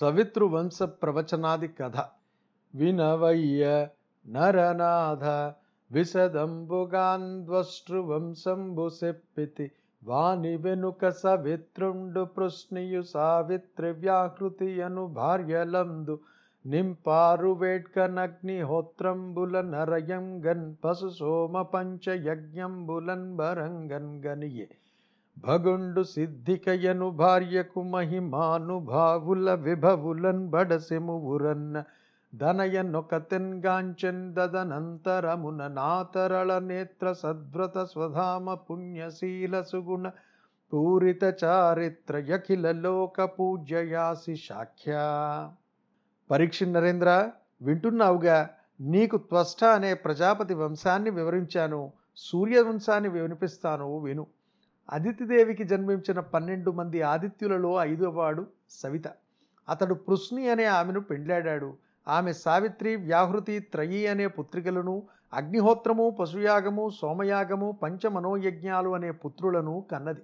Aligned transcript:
సవితృవంశ 0.00 0.82
ప్రవచనాది 0.82 1.68
కథ. 1.68 1.92
వినవయ్య 2.74 3.88
నరనాథ 4.28 5.54
విశదంబుగాన్వశ్రువంశంబు 5.92 8.88
సెప్పితి 8.88 9.70
వాణి 10.04 10.56
వెనుక 10.56 11.08
సవిత్రుండు 11.08 12.24
పృష్ణియు 12.24 13.02
సావిత్రి 13.02 13.90
వ్యాహృతియను 13.90 15.06
భార్యలందు. 15.06 16.18
నింపారు 16.66 17.48
వేట్కనగ్నిహోత్రంబుల 17.48 19.60
నరయంగన్ 19.60 20.74
పశు 20.84 21.08
సోమ 21.08 21.62
పంచయజ్ఞంబులన్ 21.62 23.36
బరంగన్ 23.36 24.24
గనియే. 24.24 24.68
భగుండు 25.46 26.02
సిద్ధికయను 26.02 27.10
భార్యకు 27.10 27.82
మహిమానుభావుల 27.82 29.54
విభవులన్ 29.54 30.48
బడసెము 30.48 31.18
ఉరన్న 31.18 31.84
దనయనొకతెన్ 32.34 33.62
దదనంతరమున 34.32 35.66
నాతరళ 35.66 36.58
నేత్ర 36.58 37.12
సద్వ్రత 37.12 37.78
స్వధామ 37.78 38.54
పుణ్యశీల 38.54 39.62
సుగుణ 39.62 40.10
పూరిత 40.72 41.44
చారిత్ర 41.44 42.16
యఖిల 42.16 42.72
లోక 42.72 43.22
పూజ్యయాసి 43.24 44.36
శాఖ్య. 44.36 44.92
పరీక్ష 46.30 46.62
నరేంద్ర 46.62 47.28
వింటున్నావుగా? 47.62 48.48
నీకు 48.80 49.16
త్వష్ట 49.16 49.64
అనే 49.64 49.94
ప్రజాపతి 49.94 50.54
వంశాన్ని 50.54 51.10
వివరించాను. 51.10 51.92
సూర్యవంశాన్ని 52.16 53.10
వినిపిస్తాను 53.10 53.98
విను. 53.98 54.26
అదితిదేవికి 54.90 55.64
జన్మించిన 55.64 56.20
పన్నెండు 56.20 56.70
మంది 56.70 57.02
ఆదిత్యులలో 57.02 57.74
ఐదవవాడు 57.74 58.46
సవిత. 58.70 59.02
అతడు 59.68 59.94
పృష్ణి 59.94 60.50
అనే 60.50 60.64
ఆమెను 60.64 61.00
పెండ్లాడాడు. 61.00 61.76
ఆమె 62.08 62.32
సావిత్రి 62.32 62.96
వ్యాహృతి 62.96 63.58
త్రయీ 63.58 64.06
అనే 64.06 64.26
పుత్రికలను 64.26 65.02
అగ్నిహోత్రము 65.34 66.10
పశుయాగము 66.10 66.90
సోమయాగము 67.00 67.78
పంచమనోయజ్ఞాలు 67.82 68.90
అనే 68.90 69.10
పుత్రులను 69.10 69.84
కన్నది. 69.92 70.20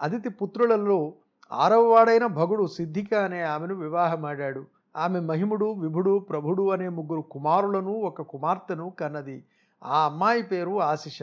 అదితి 0.00 0.28
పుత్రులలో 0.28 1.12
ఆరవవాడైన 1.52 2.26
భగుడు 2.26 2.66
సిద్ధిక 2.66 3.14
అనే 3.14 3.42
ఆమెను 3.42 3.74
వివాహమాడాడు. 3.74 4.64
ఆమె 4.96 5.20
మహిముడు 5.20 5.72
విభుడు 5.72 6.18
ప్రభుడు 6.18 6.70
అనే 6.70 6.88
ముగ్గురు 6.88 7.20
కుమారులను 7.20 7.92
ఒక 7.92 8.22
కుమార్తెను 8.22 8.90
కన్నది. 9.00 9.44
ఆ 9.84 10.04
అమ్మాయి 10.04 10.42
పేరు 10.42 10.80
ఆశిష. 10.82 11.22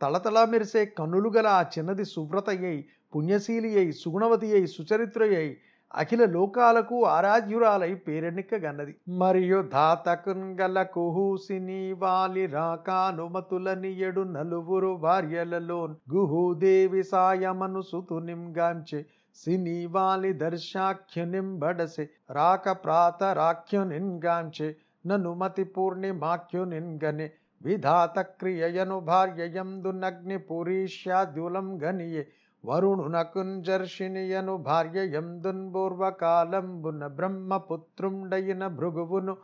తళతళ 0.00 0.38
మెరిసే 0.44 0.82
కన్నులు 0.96 1.28
గల 1.28 1.48
ఆ 1.52 1.60
చిన్నది 1.72 2.04
సువ్రతయ్యై 2.04 2.76
పుణ్యశీలి 3.12 3.70
అయి 3.78 3.92
సుగుణవతి 3.92 4.48
అయి 4.52 4.68
సుచరిత్రయ్యై 4.72 5.48
అఖిల 5.94 6.22
లోకాలకు 6.30 6.96
ఆరాధ్యురాలై 7.08 7.90
పేరెన్నికగన్నది 8.06 8.92
మరియు 9.18 9.58
ధాతకుంగల 9.74 10.78
కుహూసిని 10.94 11.82
వాలి 11.94 12.44
రాకానుమతులనియడు 12.54 14.22
నలుగురు 14.30 14.92
భార్యలలో 15.02 15.78
గుహుదేవి 16.14 17.02
సాయమను 17.12 17.82
సుతునింగాంచె 17.82 19.00
సిని 19.38 19.78
వాలి 19.86 20.32
దర్శాఖ్యునిం 20.40 21.46
బడసె 21.58 22.04
రాక 22.30 22.72
ప్రాత 22.84 23.22
రాఖ్యునింగాంచె 23.38 24.68
ననుమతి 25.04 25.64
పూర్ణిమాఖ్యునింగనే 25.74 27.26
విధాత 27.64 28.18
క్రియయను 28.32 28.96
భార్యయందు 29.06 29.90
నగ్ని 29.98 30.38
పురీష్యాద్యులం 30.48 31.68
గనియే 31.82 32.24
వరుణునకుంజర్షినియను 32.64 34.54
భార్యయందున్ 34.66 35.64
పూర్వకాలంబున 35.74 37.06
బ్రహ్మపుత్రుండయిన 37.16 38.66
భృగువును 38.74 39.34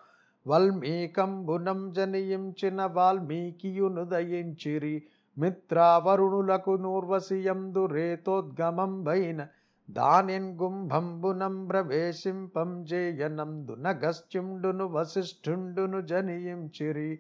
వల్మీకంబునం 0.46 1.80
జనియించిన 1.92 2.80
వాల్మీకియును 2.94 4.04
దయించిరి 4.10 4.94
మిత్రావరుణులకు 5.36 6.74
నూర్వశియందు 6.76 7.82
రేతోద్గమం 7.92 8.94
భైన 9.04 9.40
దానిన్ 9.88 10.50
గుంభంబునం 10.58 11.54
ప్రవేశింపం 11.68 12.70
జేయనందు 12.84 13.74
నగస్త్యుండును 13.80 14.86
వశిష్ఠుండును 14.92 16.00
జనియించిరి 16.02 17.10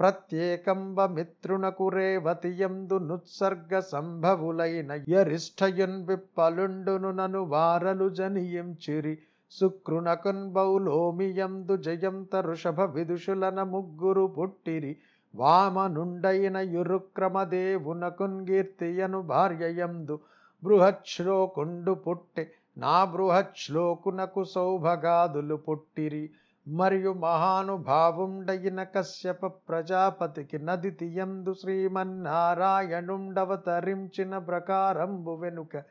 ప్రత్యేకంబ 0.00 1.04
మిత్రునకు 1.04 1.88
రేవతియందు 1.88 2.98
నుత్సర్గ 2.98 3.80
సంభవులైన 3.80 5.04
యరిష్టయున్ 5.08 6.06
విప్పలుండును 6.06 7.10
నను 7.10 7.42
వారలు 7.44 8.08
జనియంచిరి 8.08 9.18
శుక్రునకున్ 9.50 10.52
బౌలోమియందు 10.52 11.76
జయంత 11.76 12.36
ఋషభ 12.36 12.80
విదుషులన 12.80 13.62
ముగ్గురు 13.62 14.34
పుట్టిరి. 14.38 14.96
వామనుండైన 15.34 16.56
యురుక్రమదేవునకున్ 16.56 18.46
కీర్తియను 18.46 19.22
భార్యయందు 19.22 20.18
బృహశ్లోకుండు 20.64 21.92
పుట్టె. 21.92 22.46
నా 22.78 23.04
బృహశ్లోకునకు 23.04 24.44
సౌభగాదులు 24.44 25.54
పుట్టిరి. 25.54 26.30
మరియు 26.66 27.12
మహానుభావుండయిన 27.12 28.82
కశ్యప 28.82 29.46
ప్రజాపతికి 29.46 30.58
నది 30.58 30.90
తియందు 30.90 31.54
శ్రీమన్నారాయణుండవతరించిన 31.54 34.38
ప్రకారంబు 34.38 35.30
వెనుక 35.30 35.82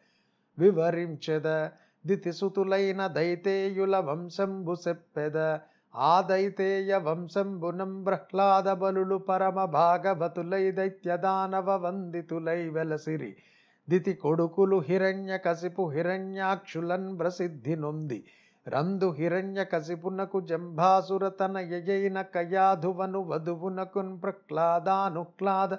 వివరించెద 0.59 1.69
దితిసుతులైన 2.05 3.07
దైతేయుల 3.07 3.97
వంశంబు 3.97 4.75
సెప్పెద 4.75 5.57
ఆ 5.95 6.21
దైతేయ 6.21 6.97
వంశంబునం 6.97 8.03
ప్రహ్లాద 8.03 8.63
బలులు 8.63 9.15
పరమ 9.15 9.65
భాగవతులై 9.65 10.71
దైత్యదానవ 10.71 11.75
వందితులై 11.75 12.69
వెలసిరి. 12.69 13.35
దితి 13.89 14.13
కొడుకులు 14.13 14.77
హిరణ్య 14.77 15.37
కసిపు 15.37 15.89
హిరణ్యాక్షులన్ 15.89 17.19
ప్రసిద్ధి 17.19 17.75
నొంది. 17.75 18.23
రందు 18.67 19.07
హిరణ్య 19.11 19.63
కసిపునకు 19.63 20.39
జంభాసుర 20.41 21.29
తనయైన 21.29 22.21
కయాధువను 22.21 23.21
వధువునకున్ 23.23 24.13
ప్రహ్లాదానుహ్లాద 24.23 25.73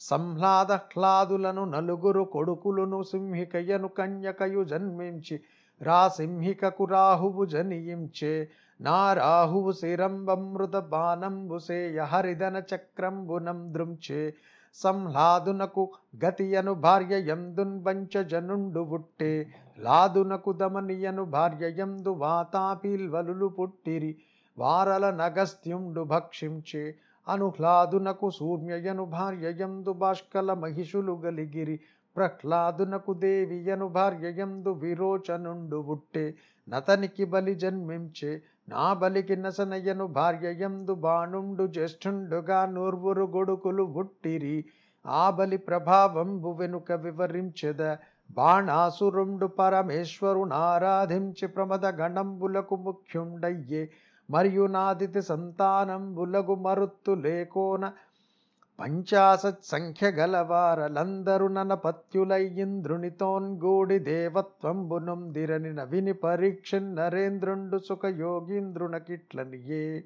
సంహ్లాదహ్లాదులను 0.00 1.64
నలుగురు 1.64 2.24
కొడుకులను 2.24 3.02
సింహికయను 3.02 3.88
కన్యకయు 3.88 4.64
జన్మించి 4.64 5.36
రాసింహికకు 5.80 6.84
రాహువు 6.84 7.44
జనియించే 7.44 8.34
నా 8.80 8.98
రాహువు 9.12 9.72
శిరంబమృత 9.72 10.76
బాణంబు 10.88 11.58
సేయ 11.58 12.00
చక్రంబునం 12.68 13.72
దృంచే 13.72 14.22
సంహ్లాదునకు 14.78 15.82
గతియను 16.22 16.72
భార్య 16.84 17.14
యందున్ 17.26 17.76
వంచ 17.84 18.22
జనుండు 18.24 18.82
పుట్టే 18.90 19.32
లాదునకు 19.78 20.52
దమనియను 20.52 21.24
భార్య 21.34 21.66
యందు 21.76 22.12
వాతాపీల్వలులు 22.20 23.48
పుట్టిరి 23.56 24.12
వారల 24.56 25.04
నగస్త్యుండు 25.16 26.02
భక్షించే 26.10 26.84
అనుహ్లాదునకు 27.26 28.28
సూర్యయను 28.30 29.04
భార్యయందు 29.12 29.92
బాష్కల 30.00 30.52
మహిషులు 30.58 31.14
గలిగిరి 31.22 31.76
ప్రహ్లాదునకు 32.16 33.12
దేవియను 33.20 33.86
భార్యయందు 33.94 34.72
విరోచనుండు 34.82 35.78
పుట్టే 35.82 36.26
నతనికి 36.68 37.24
బలి 37.26 37.54
జన్మించే 37.56 38.32
నా 38.68 38.92
బలికి 38.92 39.36
నసనయ్యను 39.36 40.06
భార్యయందు 40.06 40.94
బాణుండు 40.94 41.66
జ్యేష్ఠుండుగా 41.66 42.66
నూర్వురు 42.66 43.24
గొడుకులు 43.24 43.84
బుట్టిరి 43.84 44.64
ఆ 45.06 45.30
బలి 45.30 45.56
ప్రభావంబు 45.56 46.48
వెనుక 46.48 46.92
వివరించెద. 46.92 47.96
బాణాసురుండు 48.30 49.46
పరమేశ్వరునారాధించి 49.46 51.46
ప్రమద 51.46 52.00
గణంబులకు 52.00 52.76
ముఖ్యుండయ్యే. 52.76 53.90
మరియు 54.28 54.66
నాదితి 54.66 55.22
సంతానంబులగు 55.22 56.54
మరుత్తు 56.54 57.10
లేకోన 57.10 57.92
పంచాశత్ 58.78 59.64
సంఖ్య 59.64 60.10
గలవారలందరు 60.10 61.46
ననపత్యులయ్యింద్రునితోన్గూడి 61.46 63.98
దేవత్వంబునొందిరని 63.98 65.72
నవిని 65.72 66.12
పరీక్షన్ 66.12 66.96
నరేంద్రుండు 66.96 67.78
సుఖ 67.78 68.04
యోగీంద్రునకిట్లనియే 68.04 70.04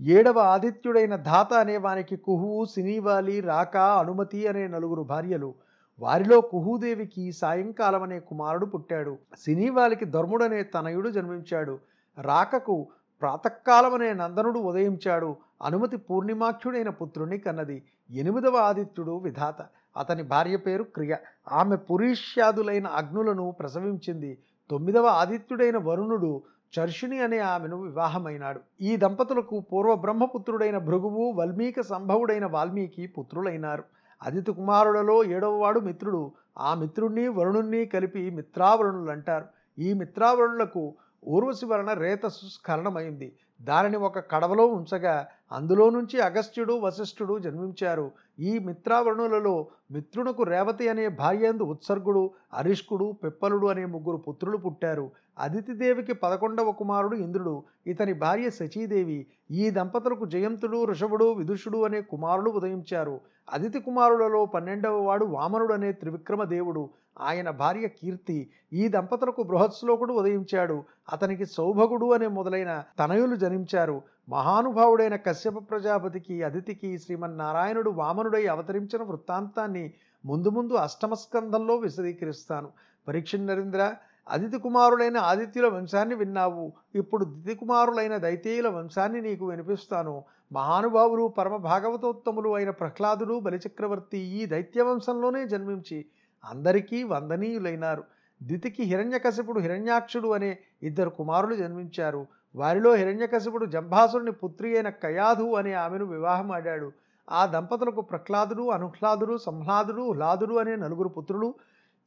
ఏడవ 0.00 0.38
ఆదిత్యుడైన 0.38 1.16
ధాత 1.16 1.52
అనే 1.52 1.76
వానికి 1.76 2.16
కుహువు 2.16 2.64
సినీవాలి 2.64 3.40
రాక 3.40 3.76
అనుమతి 3.76 4.46
అనే 4.46 4.68
నలుగురు 4.68 5.02
భార్యలు. 5.02 5.54
వారిలో 5.98 6.40
కుహుదేవికి 6.40 7.32
సాయంకాలం 7.32 8.02
అనే 8.02 8.20
కుమారుడు 8.20 8.66
పుట్టాడు. 8.66 9.18
సినీవాలికి 9.38 10.04
ధర్ముడనే 10.04 10.62
తనయుడు 10.62 11.08
జన్మించాడు. 11.08 11.78
రాకకు 12.18 12.86
ప్రాతకాలమనే 13.22 14.12
నందనుడు 14.12 14.58
ఉదయించాడు. 14.58 15.36
అనుమతి 15.62 15.96
పూర్ణిమాక్షుడైన 15.96 16.88
పుత్రుని 16.88 17.38
కన్నది 17.38 17.82
ఎనిమిదవ 18.10 18.56
ఆదిత్యుడు 18.56 19.18
విధాత. 19.18 19.62
అతని 19.96 20.22
భార్య 20.22 20.56
పేరు 20.56 20.82
క్రియ. 20.84 21.16
ఆమె 21.52 21.76
పురీష్యాదులైన 21.76 22.86
అగ్నులను 22.86 23.50
ప్రసవించింది 23.50 24.38
తొమ్మిదవ 24.70 25.06
ఆదిత్యుడైన 25.06 25.76
వరుణుడు 25.76 26.42
చర్షుని 26.80 27.18
అనే 27.18 27.38
ఆమెను 27.38 27.82
వివాహమైనాడు. 27.82 28.60
ఈ 28.80 28.96
దంపతులకు 28.96 29.60
పూర్వ 29.60 29.94
బ్రహ్మపుత్రుడైన 29.94 30.78
భృగువు 30.78 31.32
వల్మీక 31.32 31.80
సంభవుడైన 31.80 32.46
వాల్మీకి 32.46 33.06
పుత్రులైనారు. 33.06 33.84
అదితి 34.22 34.52
కుమారులలో 34.52 35.24
ఏడవవాడు 35.24 35.80
మిత్రుడు. 35.80 36.32
ఆ 36.58 36.74
మిత్రుణ్ణి 36.74 37.28
వరుణుణ్ణి 37.28 37.86
కలిపి 37.86 38.30
మిత్రావరుణులు 38.30 39.10
అంటారు 39.10 39.44
ఈ 39.78 39.92
మిత్రావరుణులకు 39.92 40.94
ఊర్వశి 41.28 41.66
వలన 41.66 41.92
రేతస్సు 41.92 42.46
స్ఖలనమైంది. 42.46 43.32
దానిని 43.60 43.96
ఒక 43.96 44.18
కడవలో 44.18 44.66
ఉంచగా 44.66 45.26
అందులో 45.52 45.90
నుంచి 45.90 46.20
అగస్త్యుడు 46.20 46.74
వశిష్ఠుడు 46.74 47.38
జన్మించారు. 47.38 48.10
ఈ 48.38 48.58
మిత్రావరుణులలో 48.58 49.66
మిత్రునకు 49.90 50.42
రేవతి 50.42 50.88
అనే 50.88 51.08
భార్యందు 51.08 51.62
ఉత్సర్గుడు 51.62 52.30
అరిష్కుడు 52.54 53.14
పిప్పలుడు 53.24 53.66
అనే 53.66 53.84
ముగ్గురు 53.84 54.16
పుత్రులు 54.16 54.56
పుట్టారు. 54.56 55.10
అదితిదేవికి 55.38 56.14
పదకొండవ 56.14 56.72
కుమారుడు 56.72 57.16
ఇంద్రుడు. 57.16 57.62
ఇతని 57.86 58.12
భార్య 58.12 58.50
శచీదేవి. 58.50 59.26
ఈ 59.50 59.70
దంపతులకు 59.70 60.24
జయంతుడు 60.24 60.84
ఋషభుడు 60.84 61.32
విదుషుడు 61.32 61.78
అనే 61.78 62.00
కుమారులు 62.00 62.50
ఉదయించారు. 62.50 63.20
అదితి 63.52 63.80
కుమారులలో 63.80 64.46
పన్నెండవ 64.46 65.02
వాడు 65.02 65.24
వామనుడు 65.24 65.72
అనే 65.72 65.92
త్రివిక్రమ 65.92 66.44
దేవుడు 66.44 66.90
ఆయన 67.20 67.50
భార్య 67.50 67.88
కీర్తి 67.88 68.50
ఈ 68.72 68.88
దంపతులకు 68.88 69.42
బృహత్శ్లోకుడు 69.42 70.12
ఉదయించాడు. 70.14 70.84
అతనికి 71.12 71.46
సౌభగుడు 71.46 72.12
అనే 72.12 72.26
మొదలైన 72.26 72.84
తనయులు 72.98 73.36
జనించారు. 73.36 74.02
మహానుభావుడైన 74.28 75.16
కశ్యప 75.16 75.70
ప్రజాపతికి 75.70 76.42
అతిథికి 76.42 76.98
శ్రీమన్నారాయణుడు 76.98 77.90
వామనుడై 77.90 78.46
అవతరించిన 78.46 79.02
వృత్తాంతాన్ని 79.02 79.92
ముందు 80.26 80.48
ముందు 80.48 80.74
అష్టమస్కంధంలో 80.74 81.76
విశదీకరిస్తాను. 81.76 82.68
పరీక్ష 83.08 83.36
నరేంద్ర 83.36 83.94
అదితి 84.28 84.58
కుమారులైన 84.58 85.16
ఆదిత్యుల 85.16 85.68
వంశాన్ని 85.68 86.14
విన్నావు. 86.14 86.72
ఇప్పుడు 86.94 87.24
దితి 87.24 87.54
కుమారులైన 87.54 88.16
దైతేయుల 88.16 88.68
వంశాన్ని 88.68 89.20
నీకు 89.20 89.46
వినిపిస్తాను. 89.46 90.24
మహానుభావులు 90.52 91.28
పరమ 91.28 91.56
భాగవతోత్తములు 91.56 92.54
అయిన 92.54 92.70
ప్రహ్లాదుడు 92.70 93.40
బలిచక్రవర్తి 93.40 94.18
ఈ 94.18 94.46
దైత్య 94.46 94.82
వంశంలోనే 94.82 95.48
జన్మించి 95.48 96.04
అందరికీ 96.46 97.02
వందనీయులైనారు. 97.02 98.04
దితికి 98.42 98.82
హిరణ్యకశిపుడు 98.82 99.60
హిరణ్యాక్షుడు 99.60 100.28
అనే 100.28 100.58
ఇద్దరు 100.82 101.10
కుమారులు 101.10 101.54
జన్మించారు. 101.56 102.26
వారిలో 102.56 102.94
హిరణ్యకశిపుడు 102.94 103.66
జంభాసురుని 103.66 104.32
పుత్రి 104.32 104.74
అయిన 104.74 104.88
కయాధు 104.88 105.54
అనే 105.54 105.72
ఆమెను 105.72 106.04
వివాహమాడాడు 106.04 106.92
ఆ 107.30 107.46
దంపతులకు 107.46 108.00
ప్రహ్లాదుడు 108.00 108.70
అనుహ్లాదుడు 108.70 109.36
సంహ్లాదుడు 109.36 110.12
హ్లాదుడు 110.12 110.54
అనే 110.54 110.76
నలుగురు 110.76 111.08
పుత్రులు 111.08 111.54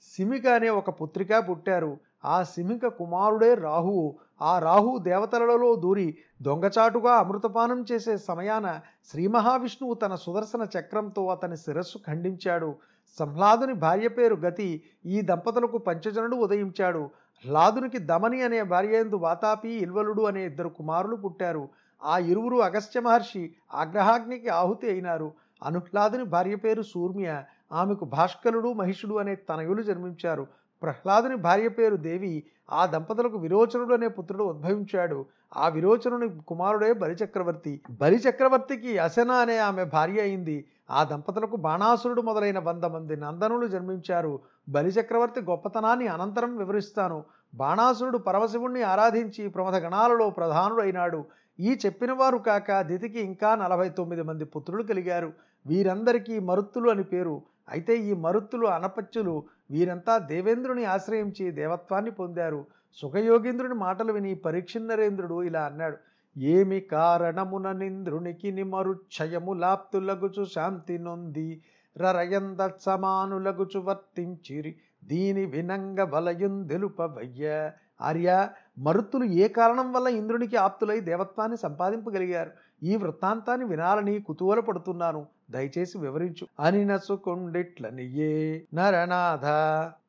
సిమిక 0.02 0.48
అనే 0.48 0.70
ఒక 0.70 1.02
పుత్రిక 1.02 1.50
పుట్టారు. 1.50 1.98
ఆ 2.26 2.44
సిమిక 2.44 2.88
కుమారుడే 2.88 3.54
రాహువు 3.54 4.18
ఆ 4.42 4.60
రాహు 4.60 4.98
దేవతలలో 4.98 5.76
దూరి 5.76 6.18
దొంగచాటుగా 6.42 7.14
అమృతపానం 7.14 7.86
చేసే 7.92 8.18
సమయాన 8.18 8.80
శ్రీ 9.12 9.28
మహావిష్ణువు 9.28 9.94
తన 9.94 10.16
సుదర్శన 10.16 10.68
చక్రంతో 10.80 11.28
అతని 11.28 11.58
శిరస్సు 11.58 11.98
ఖండించాడు. 12.08 12.76
సంహ్లాదుని 13.18 13.74
భార్య 13.74 14.08
పేరు 14.08 14.36
గతి 14.36 14.82
ఈ 15.06 15.22
దంపతులకు 15.22 15.78
పంచజనుడు 15.78 16.36
ఉదయించాడు. 16.36 17.10
హ్లాదునికి 17.46 17.98
దమని 17.98 18.42
అనే 18.42 18.62
భార్యందు 18.62 19.16
వాతాపి 19.16 19.70
ఇల్వలుడు 19.70 20.22
అనే 20.22 20.46
ఇద్దరు 20.46 20.70
కుమారులు 20.70 21.16
పుట్టారు. 21.16 21.70
ఆ 22.04 22.18
ఇరువురు 22.18 22.58
అగస్త్య 22.58 23.00
మహర్షి 23.00 23.56
ఆగ్రహాగ్నికి 23.74 24.48
ఆహుతి 24.48 24.90
అయినారు. 24.90 25.34
అనుహ్లాదుని 25.64 26.24
భార్య 26.24 26.56
పేరు 26.56 26.82
సూర్మ్య 26.82 27.44
ఆమెకు 27.72 28.06
భాష్కలుడు 28.06 28.74
మహిషుడు 28.74 29.16
అనే 29.16 29.36
తనయులు 29.36 29.82
జన్మించారు. 29.82 30.48
ప్రహ్లాదుని 30.82 31.36
భార్య 31.36 31.68
పేరు 31.68 31.96
దేవి 31.96 32.44
ఆ 32.72 32.86
దంపతులకు 32.86 33.38
విరోచనుడు 33.38 33.94
అనే 33.94 34.08
పుత్రుడు 34.08 34.44
ఉద్భవించాడు. 34.44 35.26
ఆ 35.58 35.68
విరోచనుని 35.68 36.30
కుమారుడే 36.48 36.94
బలిచక్రవర్తి. 36.94 37.82
బలిచక్రవర్తికి 37.92 38.98
అసన 38.98 39.32
అనే 39.32 39.58
ఆమె 39.58 39.84
భార్య 39.84 40.22
అయింది. 40.22 40.66
ఆ 40.92 41.04
దంపతులకు 41.04 41.56
బాణాసురుడు 41.56 42.22
మొదలైన 42.22 42.60
వంద 42.60 42.84
మంది 42.84 43.16
నందనులు 43.18 43.68
జన్మించారు. 43.68 44.40
బలిచక్రవర్తి 44.70 45.42
గొప్పతనాన్ని 45.42 46.08
అనంతరం 46.08 46.58
వివరిస్తాను. 46.58 47.26
బాణాసురుడు 47.56 48.18
పరమశివుణ్ణి 48.18 48.82
ఆరాధించి 48.82 49.48
ప్రమథ 49.48 49.76
గణాలలో 49.76 50.30
ప్రధానుడైనాడు 50.30 51.26
ఈ 51.60 51.78
చెప్పిన 51.86 52.12
వారు 52.12 52.38
కాక 52.38 52.82
దితికి 52.82 53.20
ఇంకా 53.20 53.56
నలభై 53.56 53.90
తొమ్మిది 53.90 54.22
మంది 54.22 54.46
పుత్రులు 54.46 54.84
కలిగారు. 54.84 55.34
వీరందరికీ 55.66 56.40
మరుత్తులు 56.40 56.90
అని 56.90 57.04
పేరు. 57.04 57.42
అయితే 57.70 57.98
ఈ 57.98 58.14
మరుత్తులు 58.14 58.68
అనపత్యులు 58.68 59.44
వీరంతా 59.72 60.18
దేవేంద్రుని 60.18 60.86
ఆశ్రయించి 60.86 61.52
దేవత్వాన్ని 61.52 62.12
పొందారు. 62.12 62.66
సుఖయోగేంద్రుని 63.02 63.74
మాటలు 63.74 64.14
విని 64.14 64.36
పరీక్షిన్నరేంద్రుడు 64.36 65.44
ఇలా 65.44 65.62
అన్నాడు. 65.62 65.98
ఏమి 66.40 66.80
కారణమున 66.80 67.72
నింద్రునికి 67.72 68.52
నిమరుక్షయము 68.52 69.54
లాప్తులగుచు 69.54 70.46
శాంతి 70.46 71.00
నొంది 71.00 71.62
రరయందత్సమానులగుచు 71.98 73.80
వర్తించిరి 73.80 74.76
దీని 75.04 75.46
వినంగ 75.46 76.02
వలయుందెలుపవయ్య 76.02 77.72
ఆర్య 78.02 78.50
మరుత్తులు 78.80 79.24
ఏ 79.26 79.48
కారణం 79.48 79.94
వల్ల 79.94 80.08
ఇంద్రునికి 80.08 80.56
ఆప్తులై 80.58 81.00
దేవత్వాన్ని 81.00 81.58
సంపాదింపగలిగారు? 81.58 82.52
ఈ 82.84 82.96
వృత్తాంతాన్ని 82.96 83.66
వినాలని 83.66 84.22
కుతూహలపడుతున్నాను. 84.22 85.26
దయచేసి 85.52 85.98
వివరించు. 85.98 86.48
అని 86.60 86.86
నసుకొండిట్లనియే 86.86 88.64
నరనాథ 88.74 89.46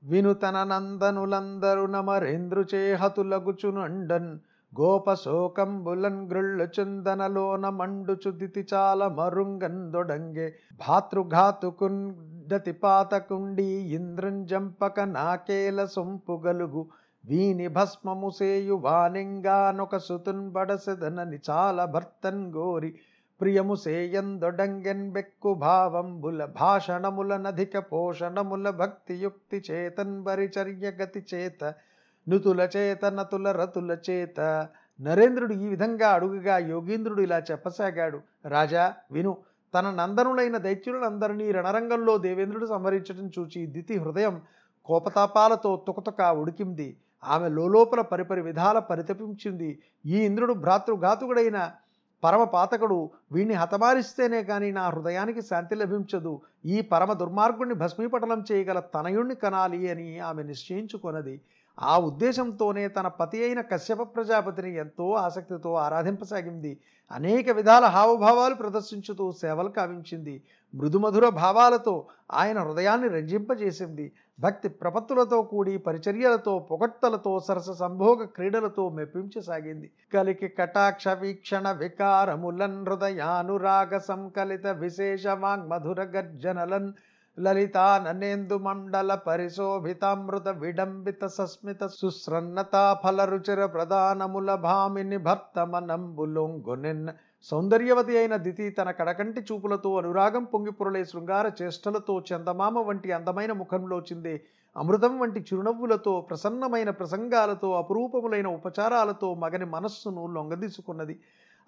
వినుతన 0.02 0.64
నందనులందరు 0.64 1.86
నమరేంద్రుచే 1.86 2.94
హతులగుచునండన్ 2.94 4.38
గోపశోకంబులన్ 4.78 6.28
గృళ్ళు 6.28 6.66
చందనలోన 6.66 7.68
మండు 7.68 8.16
చుదితి 8.28 8.66
చాల 8.74 9.08
మరుంగందొడంగే 9.08 10.54
భాతృఘాతుకున్ 10.88 12.14
దతి 12.48 12.72
పాతకుండి 12.72 13.68
ఇంద్రం 13.96 14.46
జంపక 14.46 15.00
నాకేల 15.00 15.84
సొంపుగలుగు 15.84 16.86
వీని 17.24 17.68
భస్మము 17.68 18.30
సేయు 18.30 18.74
వానింగానొక 18.74 19.96
సుతున్ 19.96 20.50
బడసెదనని 20.50 21.38
చాల 21.50 21.84
భర్తన్ 21.84 22.52
గోరి. 22.54 22.94
ప్రియము 23.40 23.74
సేయందొడంగెన్ 23.74 25.10
బెక్కు 25.10 25.54
భావంబుల 25.54 26.44
భాషణముల 26.44 27.36
నధిక 27.36 27.78
పోషణముల 27.92 28.70
భక్తియుక్తి 28.70 29.62
చేతన్ 29.70 30.26
పరిచర్య 30.26 30.90
గతి 30.90 31.22
చేత. 31.34 31.74
నుతుల 32.30 32.68
చేత 32.76 33.04
నతుల 33.04 33.50
రతుల 33.50 33.96
చేత. 34.10 34.40
నరేంద్రుడు 35.00 35.52
ఈ 35.52 35.66
విధంగా 35.66 36.08
అడుగుగా 36.08 36.58
యోగీంద్రుడు 36.58 37.22
ఇలా 37.22 37.38
చెప్పసాగాడు. 37.50 38.20
రాజా 38.46 38.84
విను. 39.12 39.36
తన 39.74 39.90
నందనులైన 39.90 40.56
దైత్యులందరినీ 40.56 41.52
రణరంగంలో 41.52 42.18
దేవేంద్రుడు 42.18 42.66
సంహరించడం 42.66 43.30
చూచి 43.38 43.66
దితి 43.66 43.98
హృదయం 43.98 44.40
కోపతాపాలతో 44.84 45.84
తుకతుక 45.86 46.20
ఉడికింది. 46.22 46.96
ఆమె 47.24 47.48
లోపల 47.48 48.00
పరిపరి 48.00 48.42
విధాల 48.42 48.78
పరితపించింది. 48.78 49.78
ఈ 50.06 50.16
ఇంద్రుడు 50.18 50.52
భ్రాతృఘాతుకుడైన 50.52 51.70
పరమ 52.24 52.44
పాతకుడు 52.44 53.10
వీణ్ణి 53.32 53.54
హతమారిస్తేనే 53.54 54.42
కానీ 54.42 54.72
నా 54.72 54.88
హృదయానికి 54.88 55.42
శాంతి 55.42 55.74
లభించదు. 55.74 56.40
ఈ 56.64 56.80
పరమ 56.80 57.12
దుర్మార్గుణ్ణి 57.12 57.74
భస్మీపటలం 57.74 58.44
చేయగల 58.52 58.78
తనయుణ్ణి 58.80 59.34
కనాలి 59.34 59.90
అని 59.90 60.18
ఆమె 60.18 60.42
నిశ్చయించుకొనది. 60.42 61.40
ఆ 61.82 61.98
ఉద్దేశంతోనే 61.98 62.88
తన 62.88 63.08
పతి 63.08 63.44
అయిన 63.44 63.60
కశ్యప 63.60 64.02
ప్రజాపతిని 64.02 64.76
ఎంతో 64.76 65.12
ఆసక్తితో 65.12 65.74
ఆరాధింపసాగింది. 65.74 66.78
అనేక 67.12 67.50
విధాల 67.50 67.84
హావభావాలు 67.84 68.54
ప్రదర్శించుతూ 68.54 69.32
సేవలు 69.32 69.68
కావించింది. 69.68 70.42
మృదుమధుర 70.74 71.28
భావాలతో 71.28 72.06
ఆయన 72.32 72.58
హృదయాన్ని 72.58 73.08
రంజింపజేసింది. 73.08 74.12
భక్తి 74.40 74.68
ప్రపత్తులతో 74.68 75.42
కూడి 75.42 75.78
పరిచర్యలతో 75.78 76.58
పొగట్టలతో 76.58 77.40
సరస 77.40 77.70
సంభోగ 77.70 78.24
క్రీడలతో 78.24 78.88
మెప్పించసాగింది. 78.88 79.90
కలికి 80.14 80.48
కటాక్ష 80.48 81.08
వీక్షణ 81.08 81.70
వికారములన్ 81.70 82.88
హృదయానురాగ 82.88 83.98
సంకలిత 83.98 84.66
విశేష 84.66 85.26
వాంగ్మధుర 85.26 86.02
గర్జనలన్ 86.02 86.92
లలితాననేందు 87.44 88.56
మండల 88.58 89.14
పరిశోభితామృత 89.26 90.48
విడంబిత 90.62 91.26
సస్మిత 91.26 91.86
సుస్రన్నతా 91.86 92.82
ఫలరుచిర 93.04 93.66
ప్రధానముల 93.66 94.54
భామిని 94.54 95.18
భర్తమనంబులొంగొనెన్. 95.26 97.08
సౌందర్యవతి 97.42 98.18
అయిన 98.18 98.36
దితి 98.36 98.70
తన 98.70 98.90
కడకంటి 98.90 99.40
చూపులతో 99.40 99.96
అనురాగం 99.96 100.44
పొంగిపురలే 100.44 101.04
శృంగార 101.04 101.50
చేష్టలతో 101.62 102.24
చందమామ 102.30 102.78
వంటి 102.78 103.12
అందమైన 103.12 103.52
ముఖంలోచింది 103.52 104.34
అమృతం 104.76 105.14
వంటి 105.18 105.40
చిరునవ్వులతో 105.40 106.20
ప్రసన్నమైన 106.20 106.90
ప్రసంగాలతో 106.90 107.68
అపురూపములైన 107.72 108.48
ఉపచారాలతో 108.48 109.34
మగని 109.34 109.64
మనస్సును 109.64 110.26
లొంగదీసుకున్నది. 110.34 111.14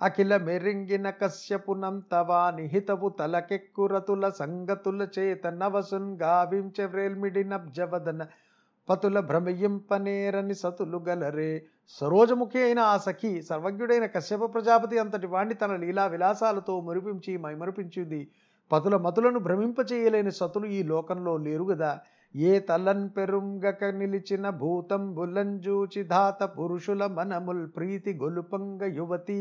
అఖిల 0.01 0.37
మెరింగిన 0.37 1.11
కశ్యపునంతవా 1.11 2.51
నిహితవు 2.51 3.09
తలకెక్కురతుల 3.09 4.29
సంగతుల 4.29 5.09
చేత 5.19 5.47
నవసున్ 5.47 6.19
గావించె 6.23 6.85
వ్రేల్మిడి 6.85 7.45
నబ్జవదన 7.45 8.27
పతుల 8.89 9.21
భ్రమయింపనేరని 9.21 10.55
సతులు 10.55 10.99
గలరే. 10.99 11.65
సరోజముఖి 11.89 12.63
అయిన 12.63 12.81
ఆ 12.81 12.97
సఖి 12.97 13.43
సర్వజ్ఞుడైన 13.43 14.07
కశ్యప 14.07 14.55
ప్రజాపతి 14.55 14.99
అంతటి 14.99 15.27
వాణ్ణి 15.27 15.55
తన 15.55 15.77
లీలా 15.77 16.07
విలాసాలతో 16.07 16.81
మురిపించి 16.81 17.37
మైమరిపించింది. 17.37 18.29
పతుల 18.73 18.97
మతులను 18.97 19.39
భ్రమింపచేయలేని 19.39 20.33
సతులు 20.33 20.67
ఈ 20.67 20.83
లోకంలో 20.83 21.37
లేరు 21.37 21.65
గదా. 21.65 22.01
ఏ 22.37 22.59
తలన్ 22.59 23.11
పెరుంగక 23.17 23.85
నిలిచిన 23.85 24.51
భూతం 24.51 25.15
బులంజూచి 25.15 26.03
ధాత 26.03 26.43
పురుషుల 26.43 27.07
మనముల్ 27.07 27.69
ప్రీతి 27.77 28.13
గొలుపంగ 28.15 28.83
యువతి 28.85 29.41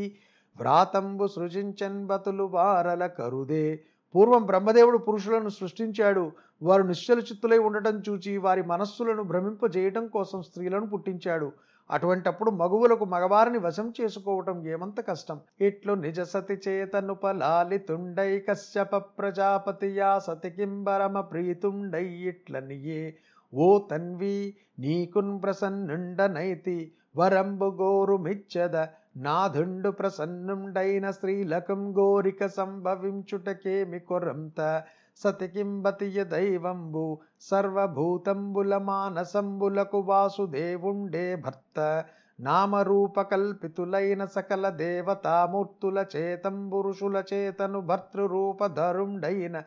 వ్రాతంబు 0.58 1.26
సృజించన్ 1.26 2.06
బతులు 2.06 2.44
వారల 2.44 3.06
కరుదే. 3.06 3.80
పూర్వం 4.14 4.46
బ్రహ్మదేవుడు 4.46 4.98
పురుషులను 4.98 5.48
సృష్టించాడు. 5.48 6.32
వారు 6.62 6.82
నిశ్చల 6.82 7.18
చిత్తులై 7.18 7.58
ఉండటం 7.58 8.02
చూచి 8.08 8.36
వారి 8.36 8.62
మనస్సులను 8.62 9.22
భ్రమింపజేయటం 9.22 10.06
కోసం 10.06 10.42
స్త్రీలను 10.42 10.86
పుట్టించాడు. 10.86 11.52
అటువంటప్పుడు 11.90 12.50
మగువులకు 12.50 13.04
మగవారిని 13.04 13.58
వశం 13.58 13.92
చేసుకోవటం 14.00 14.66
ఏమంత 14.66 15.00
కష్టం? 15.00 15.40
ఇట్లు 15.60 15.92
నిజ 15.92 16.20
సతి 16.20 16.60
చేతను 16.68 17.14
పలాలి 17.14 17.78
తుండై 17.78 18.38
కశ్యప 18.38 18.96
ప్రజాపతియా 18.96 20.18
సతికింబరమ 20.18 21.20
ప్రీతుండై 21.20 22.04
ఇట్లనియే. 22.04 23.16
ఓ 23.54 23.78
తన్వి 23.78 24.54
నీకున్ 24.78 25.42
ప్రసన్నుండనైతి 25.42 26.92
వరంబు 27.16 27.64
గోరుమిచ్చద 27.64 28.76
నాథుండు 29.16 29.90
ప్రసన్నుండైన 29.90 31.10
శ్రీలకం 31.10 31.98
గోరిక 31.98 32.46
సంభవించుటకేమి 32.46 33.98
కొరంత? 34.00 34.82
సతికింబతియ 35.16 36.24
దైవంబు 36.24 37.20
సర్వభూతంబుల 37.40 38.76
మానసంబులకు 38.76 39.98
వాసుదేవుండే 39.98 41.36
భర్త. 41.36 42.04
నామరూపకల్పితులైన 42.40 44.24
సకల 44.24 44.68
దేవతామూర్తుల 44.68 46.04
చేతంబురుషుల 46.16 47.22
చేతను 47.32 47.80
భర్తృరూపధరుండైన 47.80 49.62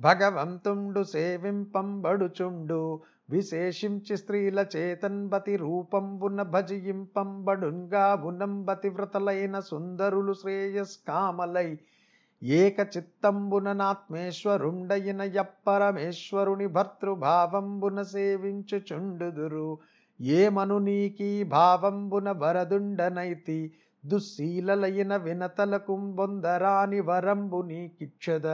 భగవంతుండు 0.00 1.02
సేవింపంబడుచుండు. 1.02 3.00
విశేషించి 3.30 4.16
స్త్రీల 4.16 4.66
చేతన్బతి 4.76 5.56
రూపంబున 5.56 6.42
భజింపంబడుంగా 6.42 8.14
బునంబతి 8.14 8.88
వ్రతలైన 8.88 9.60
సుందరులు 9.60 10.32
శ్రేయస్కామలై 10.32 11.78
ఏక 12.42 12.80
చిత్తంబున 12.96 13.72
నాత్మేశ్వరుండయిన 13.72 15.22
యప్పరమేశ్వరుని 15.22 16.66
భర్తృభావంబున 16.66 18.02
సేవించుచుండుదురు. 18.02 19.78
ఏమను 20.20 20.78
నీకీ 20.78 21.42
భావంబున 21.42 22.30
వరదుండనైతి. 22.30 23.72
దుశ్శీలలైన 24.06 25.16
వినతలకు 25.16 25.96
బొందరాని 25.96 27.00
వరంబు 27.00 27.62
నీకిచ్చద. 27.62 28.46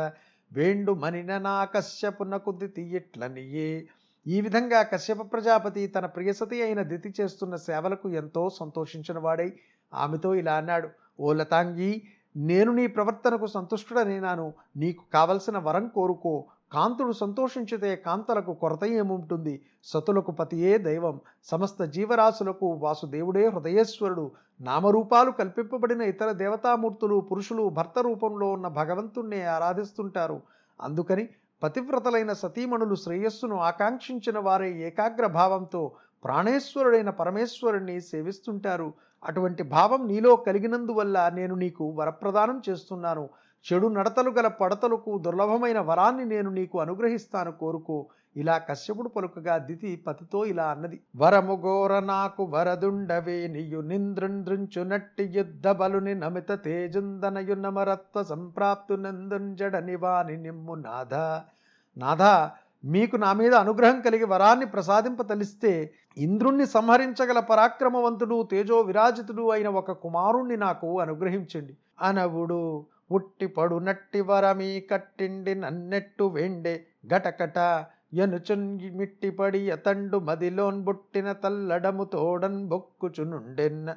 వేండు 0.53 0.93
మనిన 0.93 1.39
నా 1.39 1.65
కశ్యపునకు 1.65 2.53
దితి 2.53 2.83
ఇట్లనియే 2.83 3.87
ఈ 4.27 4.41
విధంగా 4.41 4.83
కశ్యప 4.83 5.33
ప్రజాపతి 5.33 5.87
తన 5.87 6.07
ప్రియసతి 6.07 6.63
అయిన 6.63 6.83
దితి 6.83 7.15
చేస్తున్న 7.21 7.57
సేవలకు 7.57 8.09
ఎంతో 8.09 8.51
సంతోషించిన 8.51 9.19
వాడై 9.19 9.53
ఆమెతో 9.95 10.35
ఇలా 10.35 10.55
అన్నాడు 10.55 10.89
ఓ 11.21 11.33
లతాంగి 11.33 12.03
నేను 12.37 12.73
నీ 12.73 12.87
ప్రవర్తనకు 12.87 13.47
సంతుష్టుడనేనాను 13.47 14.55
నీకు 14.77 15.05
కావలసిన 15.13 15.59
వరం 15.59 15.89
కోరుకో. 15.89 16.45
కాంతుడు 16.73 17.13
సంతోషించితే 17.13 17.97
కాంతలకు 17.97 18.55
కొరత 18.55 18.85
ఏముంటుంది? 18.85 19.63
సతులకు 19.85 20.33
పతియే 20.33 20.79
దైవం. 20.79 21.21
సమస్త 21.45 21.85
జీవరాశులకు 21.85 22.67
వాసుదేవుడే 22.67 23.49
హృదయేశ్వరుడు. 23.49 24.31
నామరూపాలు 24.61 25.31
కల్పింపబడిన 25.31 26.03
ఇతర 26.03 26.33
దేవతామూర్తులు 26.33 27.21
పురుషులు 27.21 27.69
భర్త 27.69 27.99
రూపంలో 27.99 28.53
ఉన్న 28.53 28.69
భగవంతుణ్ణే 28.69 29.43
ఆరాధిస్తుంటారు. 29.45 30.43
అందుకని 30.81 31.29
పతివ్రతలైన 31.63 32.33
సతీమణులు 32.33 32.95
శ్రేయస్సును 32.95 33.57
ఆకాంక్షించిన 33.57 34.39
వారే 34.39 34.71
ఏకాగ్ర 34.73 35.27
భావంతో 35.27 35.93
ప్రాణేశ్వరుడైన 36.25 37.11
పరమేశ్వరుణ్ణి 37.11 38.01
సేవిస్తుంటారు. 38.01 38.95
అటువంటి 39.25 39.63
భావం 39.63 40.07
నీలో 40.07 40.37
కలిగినందువల్ల 40.37 41.29
నేను 41.29 41.55
నీకు 41.55 41.91
వరప్రదానం 41.91 42.63
చేస్తున్నాను. 42.69 43.29
చెడు 43.73 43.87
నడతలు 43.89 44.31
గల 44.31 44.47
పడతలకు 44.47 45.19
దుర్లభమైన 45.19 45.81
వరాన్ని 45.81 46.25
నేను 46.25 46.51
నీకు 46.51 46.81
అనుగ్రహిస్తాను 46.81 47.53
కోరుకో. 47.53 48.07
ఇలా 48.37 48.59
కశ్యపుడు 48.59 49.09
పలుకగా 49.09 49.59
దితి 49.59 49.97
పతితో 49.97 50.45
ఇలా 50.45 50.65
అన్నది 50.65 51.01
వరము 51.17 51.55
గోర 51.55 51.99
నాకు 51.99 52.45
వరదుండవే 52.45 53.47
నియు 53.47 53.81
నింద్రుంద్రుంచు 53.81 54.83
నట్టి 54.83 55.25
యుద్ధ 55.25 55.69
బలుని 55.69 56.15
నమిత 56.15 56.53
తేజుందనయు 56.53 57.55
నమరత్వ 57.55 58.23
సంప్రాప్తు 58.23 58.95
నందుంజడని 58.95 59.97
వాని 59.97 60.37
నిమ్ము 60.37 60.75
నాథ. 60.75 61.15
నాథ 61.99 62.51
మీకు 62.85 63.17
నా 63.17 63.33
మీద 63.33 63.55
అనుగ్రహం 63.55 64.01
కలిగి 64.01 64.25
వరాన్ని 64.25 64.67
ప్రసాదింపతలిస్తే 64.67 65.95
ఇంద్రుణ్ణి 66.17 66.67
సంహరించగల 66.67 67.41
పరాక్రమవంతుడు 67.41 68.49
తేజో 68.51 68.81
విరాజితుడు 68.81 69.51
అయిన 69.51 69.69
ఒక 69.69 69.93
కుమారుణ్ణి 69.93 70.57
నాకు 70.57 71.01
అనుగ్రహించండి. 71.01 71.77
అనవుడు 72.01 72.87
ఉట్టి 73.11 73.47
పడు 73.47 73.79
నట్టి 73.79 74.21
వరమీ 74.21 74.81
కట్టిండి 74.81 75.55
నన్నెట్టు 75.55 76.25
వెండే 76.25 76.85
గటకట 77.15 77.59
ఎనుచుంగి 78.13 78.91
మిట్టిపడి 78.91 79.71
అతండు 79.71 80.17
మదిలోన్ 80.19 80.83
బుట్టిన 80.83 81.33
తల్లడము 81.33 82.05
తోడన్ 82.05 82.69
బొక్కుచునుండెన్ 82.69 83.89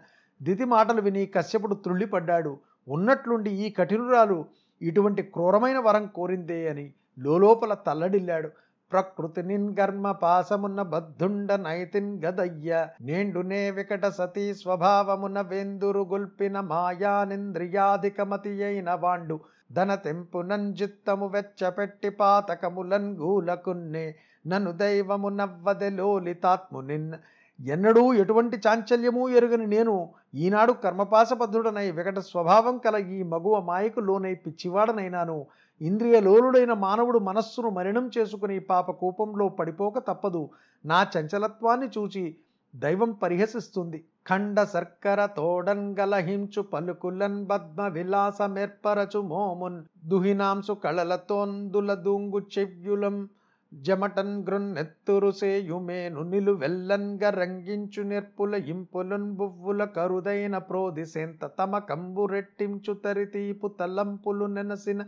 దితి 0.43 0.65
మాటలు 0.65 1.01
విని 1.01 1.25
కశ్యపుడు 1.25 1.75
త్రుళ్ళిపడ్డాడు. 1.75 2.60
ఉన్నట్లుండి 2.88 3.51
ఈ 3.51 3.70
కఠినురాలు 3.70 4.46
ఇటువంటి 4.82 5.22
క్రూరమైన 5.24 5.79
వరం 5.79 6.05
కోరిందే 6.08 6.70
అని 6.70 6.93
లోలోపల 7.20 7.74
తల్లడిల్లాడు. 7.74 8.50
ప్రకృతినిన్ 8.93 9.75
గర్మ 9.79 10.12
పాసమున 10.12 10.81
బద్ధుండ 10.81 11.53
నైతిన్ 11.53 12.23
గదయ్య. 12.23 12.88
నేండునే 13.01 13.71
వికట 13.71 14.05
సతీ 14.05 14.53
స్వభావమున 14.53 15.41
వెందురు 15.41 16.00
గుల్పిన 16.00 16.59
మాయానింద్రియాధికమతి 16.59 18.63
అయిన 18.63 18.93
వాండు. 18.93 19.39
ధన 19.71 19.95
తెంపునన్ 19.95 20.73
జిత్తము 20.73 21.27
వెచ్చపెట్టి 21.27 22.09
పాతకములన్ 22.09 23.17
గూలకున్నే. 23.17 24.15
నను 24.47 24.71
దైవము 24.71 25.29
నవ్వదెలోలితాత్మునిన్ 25.29 27.13
ఎన్నడూ 27.65 28.13
ఎటువంటి 28.13 28.62
చాంచల్యము 28.67 29.29
ఎరుగని 29.29 29.67
నేను 29.67 30.09
ఈనాడు 30.35 30.71
కర్మపాసబద్ధుడనై 30.71 31.91
వికట 31.91 32.19
స్వభావం 32.19 32.77
కల 32.77 32.95
ఈ 32.95 33.23
మగువ 33.23 33.59
మాయకు 33.59 34.00
లోనై 34.00 34.35
పిచ్చివాడనైనాను. 34.35 35.45
ఇంద్రియ 35.83 36.17
లోలుడైన 36.19 36.73
మానవుడు 36.85 37.19
మనస్సును 37.19 37.69
మరణం 37.69 38.05
చేసుకుని 38.17 38.57
పాప 38.59 38.87
కూపంలో 38.91 39.45
పడిపోక 39.49 39.97
తప్పదు. 40.09 40.41
నా 40.85 40.99
చంచలత్వాన్ని 41.13 41.87
చూచి 41.97 42.23
దైవం 42.73 43.11
పరిహసిస్తుంది. 43.23 43.99
ఖండ 44.27 44.57
సర్కర 44.63 45.19
తోడంగలహించు 45.37 46.61
పలుకులన్ 46.73 47.39
పద్మ 47.49 47.87
విలాసమేర్పరచు 47.87 49.21
మోమున్ 49.21 49.79
దుహినాంసు 50.05 50.73
కళలతోందుల 50.83 51.93
దూంగు 52.05 52.41
చెవ్యులం 52.53 53.17
జమటన్ 53.71 54.35
గ్రొన్నెత్తురు 54.47 55.31
సేయుమేను 55.31 56.21
నిలు 56.23 56.53
వెల్లంగ 56.53 57.23
రంగించు 57.39 58.01
నెర్పుల 58.03 58.55
ఇంపులన్ 58.67 59.29
బువ్వుల 59.33 59.83
కరుదైన 59.95 60.57
ప్రోదిసేంత 60.69 61.45
తమ 61.59 61.77
కంబు 61.89 62.25
రెట్టించు 62.25 62.93
తరితీపు 63.03 63.67
తలంపులు 63.79 64.47
నెనసిన 64.47 65.01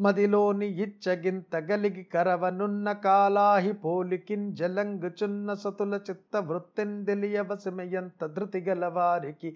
మదిలోని 0.00 0.66
ఇచ్చగింత 0.66 1.56
గలిగి 1.56 2.02
కరవనున్న 2.02 2.92
కాలాహి 2.92 3.72
పోలికిన్ 3.72 4.56
జలంగుచున్న 4.56 5.54
సతుల 5.54 6.00
చిత్త 6.10 6.36
వృత్తిందెలియవశమయంత 6.36 8.26
ధృతి 8.26 8.60
గలవారికి 8.60 9.50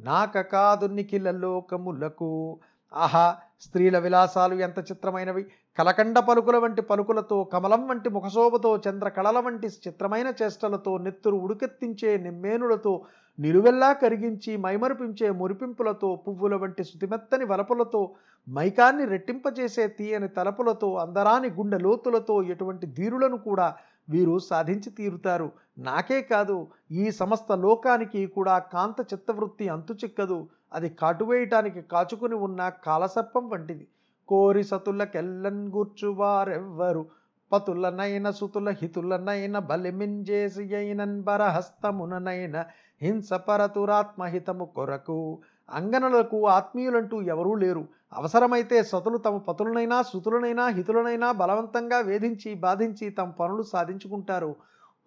నాక 0.00 0.40
కాదు 0.40 0.86
నిఖిల 0.86 1.30
లోకములకు. 1.30 2.58
ఆహా 2.94 3.36
స్త్రీల 3.60 3.98
విలాసాలు 3.98 4.54
ఎంత 4.54 4.78
చిత్రమైనవి? 4.78 5.44
కలకండ 5.78 6.18
పలుకుల 6.26 6.56
వంటి 6.56 6.82
పలుకులతో 6.90 7.38
కమలం 7.52 7.82
వంటి 7.88 8.08
ముఖశోభతో 8.14 8.70
చంద్రకళల 8.84 9.38
వంటి 9.46 9.68
చిత్రమైన 9.84 10.28
చేష్టలతో 10.38 10.92
నెత్తురు 11.06 11.38
ఉడికెత్తించే 11.46 12.10
నిమ్మేనులతో 12.26 12.92
నిలువెల్లా 13.38 13.90
కరిగించి 14.02 14.52
మైమరిపించే 14.64 15.28
మురిపింపులతో 15.40 16.10
పువ్వుల 16.24 16.54
వంటి 16.62 16.84
శుతిమెత్తని 16.90 17.46
వలపులతో 17.50 18.00
మైకాన్ని 18.46 19.06
రెట్టింపజేసే 19.12 19.84
తీయని 19.98 20.30
తలపులతో 20.38 20.88
అందరాని 21.04 21.50
గుండె 21.58 21.80
లోతులతో 21.86 22.36
ఎటువంటి 22.54 22.88
ధీరులను 22.98 23.40
కూడా 23.48 23.66
వీరు 24.08 24.36
సాధించి 24.48 24.90
తీరుతారు. 24.98 25.48
నాకే 25.88 26.20
కాదు 26.32 26.56
ఈ 27.02 27.04
సమస్త 27.20 27.52
లోకానికి 27.64 28.22
కూడా 28.36 28.56
కాంత 28.74 28.98
చిత్తవృత్తి 29.12 29.68
అంతు 29.76 29.94
చిక్కదు 30.02 30.38
అది 30.78 30.90
కాటువేయటానికి 31.02 31.82
కాచుకుని 31.92 32.38
ఉన్న 32.48 32.62
కాలసర్పం 32.86 33.44
వంటిది. 33.54 33.86
కోరి 34.28 34.64
సతులకెల్లన్ 34.64 35.68
గూర్చువారెవ్వరు? 35.68 37.06
పతులనైన 37.52 38.30
సుతుల 38.30 38.68
హితులనైన 38.70 39.58
బలిమింజేసి 39.58 40.74
అయినన్ 40.74 41.22
బరహస్తముననైన 41.22 42.64
హింస 43.02 43.32
పరతురాత్మహితము 43.32 44.64
కొరకు 44.64 45.38
అంగనలకు 45.70 46.46
ఆత్మీయులంటూ 46.46 47.22
ఎవరూ 47.22 47.54
లేరు. 47.54 47.88
అవసరమైతే 48.12 48.82
సతులు 48.82 49.18
తమ 49.18 49.38
పతులనైనా 49.38 50.02
సుతులనైనా 50.02 50.66
హితులనైనా 50.66 51.32
బలవంతంగా 51.32 51.98
వేధించి 51.98 52.54
బాధించి 52.54 53.10
తమ 53.10 53.30
పనులు 53.30 53.62
సాధించుకుంటారు. 53.62 54.56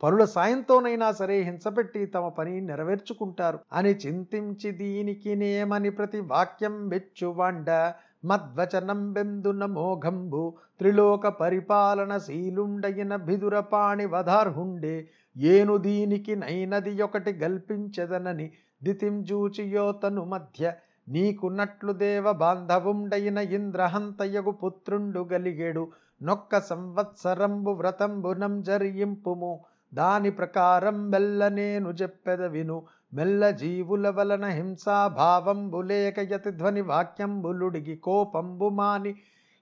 పనుల 0.04 0.26
సాయంతోనైనా 0.26 1.12
సరే 1.12 1.42
హింసపెట్టి 1.42 2.06
తమ 2.06 2.28
పని 2.28 2.62
నెరవేర్చుకుంటారు. 2.62 3.60
అని 3.74 3.90
చింతించి 3.90 4.72
దీనికి 4.72 5.36
నేమని 5.36 5.90
ప్రతి 5.90 6.20
వాక్యం 6.20 6.88
వెచ్చువండ 6.88 7.92
మద్వచనం 8.24 9.14
బెందున 9.14 9.66
మోఘంబు 9.66 10.54
త్రిలోక 10.80 11.28
పరిపాలన 11.28 12.18
శీలుండయిన 12.18 13.16
భిదురపాణి 13.16 14.06
వధార్హుండే. 14.06 15.08
ఏను 15.38 15.78
దీనికి 15.78 16.36
నైనది 16.36 17.02
ఒకటి 17.02 17.32
గల్పించదనని 17.34 18.52
దితింజూచియోతను 18.84 20.26
మధ్య 20.26 20.74
నీకున్నట్లు 21.10 21.94
దేవ 21.94 22.32
బాంధవుండైన 22.32 23.38
ఇంద్రహంతయగు 23.38 24.52
పుత్రుండు 24.52 25.30
గలిగేడు. 25.34 25.92
నొక్క 26.24 26.60
సంవత్సరంబు 26.60 27.72
వ్రతంబునం 27.72 28.62
జరింపుము 28.62 29.64
దాని 29.94 30.32
ప్రకారం 30.32 31.10
మెల్ల 31.10 31.48
నేను 31.48 31.90
చెప్పెద 31.90 32.42
విను 32.42 32.84
మెల్ల 33.14 33.44
జీవుల 33.52 34.08
వలన 34.10 34.46
హింసాభావంబు 34.50 35.80
లేక 35.82 36.20
యతి 36.32 36.52
ధ్వని 36.52 36.82
వాక్యంబులుడిగి 36.82 37.96
కోపంబు 37.98 38.68
మాని 38.70 39.12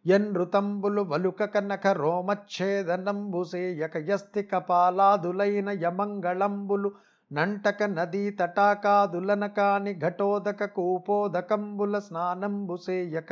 ఎన్ృతంబులు 0.05 1.01
వలుక 1.01 1.43
కనక 1.45 1.87
రోమచ్ఛేదనంబు 1.97 3.41
సేయక 3.43 3.97
యస్తి 4.09 4.43
కపాలాదులైన 4.43 5.69
యమంగళంబులు 5.83 6.89
నంటక 7.31 7.83
నదీ 7.91 8.23
తటాకాదులన 8.31 9.45
కాని 9.55 9.93
ఘటోదక 9.99 10.65
కూపోదకంబుల 10.75 11.99
స్నానంబు 11.99 12.77
సేయక 12.77 13.31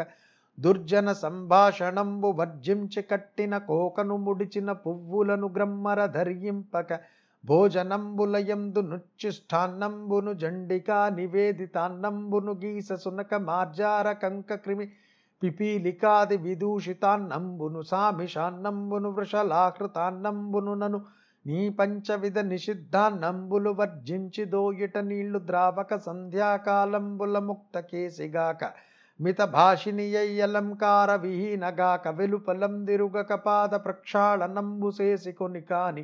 దుర్జన 0.57 1.09
సంభాషణంబు 1.21 2.29
వర్జించి 2.31 3.01
కట్టిన 3.01 3.57
కోకను 3.67 4.17
ముడిచిన 4.17 4.71
పువ్వులను 4.83 5.47
గ్రమ్మర 5.55 6.01
ధర్యింపక 6.13 6.89
భోజనంబులయందు 7.45 8.81
నుచ్చిష్టాన్నంబును 8.81 10.31
జండికా 10.33 10.99
నివేదితాన్నంబును 11.09 12.53
గీస 12.53 12.93
సునక 12.93 13.33
మార్జార 13.41 14.07
కంక 14.13 14.53
క్రిమి 14.55 14.87
పిపీలికాది 15.41 16.37
విదూషితాన్నంబును 16.37 17.81
సామిషాన్నంబును 17.81 19.11
వృషలాకృతాన్నంబును 19.11 20.73
నను 20.75 20.99
నీ 21.45 21.61
పంచవిధ 21.69 22.39
నిషిద్ధాన్నంబులు 22.45 23.71
వర్జించి 23.71 24.43
దోయిట 24.45 24.97
నీళ్ళు 25.03 25.39
ద్రావక 25.45 25.97
సంధ్యాకాలంబుల 25.97 27.39
ముక్త 27.39 27.79
కేసిగాక 27.79 28.63
మిత 29.19 29.41
భాషినియలంకార 29.51 31.11
విహీనగాక 31.15 32.07
వెలుపలం 32.07 32.73
దిరుగక 32.85 33.33
పాద 33.45 33.73
ప్రక్షాళనంబు 33.85 34.89
చేసి 34.89 35.31
కొని 35.31 35.61
కాని 35.61 36.03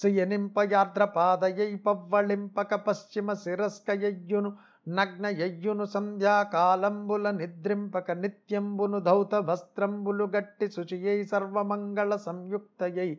శయనింపయాద్రపాదయై 0.00 1.76
పవ్వళింపక 1.84 2.74
పశ్చిమ 2.86 3.34
శిరస్కయ్యును 3.34 4.56
నగ్నయయ్యును 4.88 5.86
సంధ్యాకాలంబుల 5.86 7.30
నిద్రింపక 7.30 8.18
నిత్యంబును 8.18 9.00
ధౌత 9.00 9.34
వస్త్రంబులు 9.48 10.30
గట్టి 10.34 10.68
శుచియై 10.68 11.24
సర్వమంగళ 11.24 12.16
సంయుక్తయై 12.16 13.18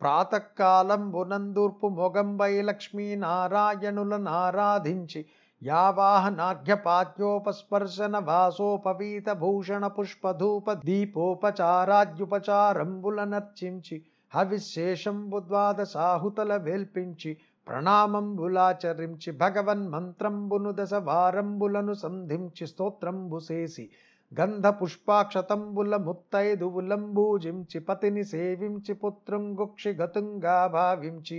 ప్రాతకాలంబునందూర్పు 0.00 1.96
మొగంబై 1.96 2.60
లక్ష్మీనారాయణుల 2.60 4.24
నారాధించి 4.24 5.26
యావాహనార్ఘ్యపాద్యోపస్పర్శన 5.62 8.18
వాసోపవీత 8.24 9.38
భూషణ 9.38 9.88
పుష్పధూప 9.88 10.72
దీపోపచారాద్యుపచారంబుల 10.84 13.24
నర్చించి 13.24 14.06
హవిశేషంబుద్వాద 14.32 15.80
సాహుతల 15.92 16.52
వేల్పించి 16.58 17.30
ప్రణామంబులాచరించి 17.66 19.30
భగవన్ 19.40 19.84
మంత్రంబును 19.88 20.70
దశ 20.72 20.94
వారంబులను 21.06 21.94
సంధించి 21.94 22.64
స్తోత్రంబు 22.66 23.40
చేసి 23.48 23.84
గంధ 24.32 24.66
పుష్పాక్షతంబుల 24.78 25.94
ముత్తైదువులంబూజించి 26.04 27.78
పతిని 27.80 28.24
సేవించి 28.24 28.94
పుత్రుంగుక్షి 28.94 29.92
గతుంగా 29.92 30.56
భావించి 30.68 31.38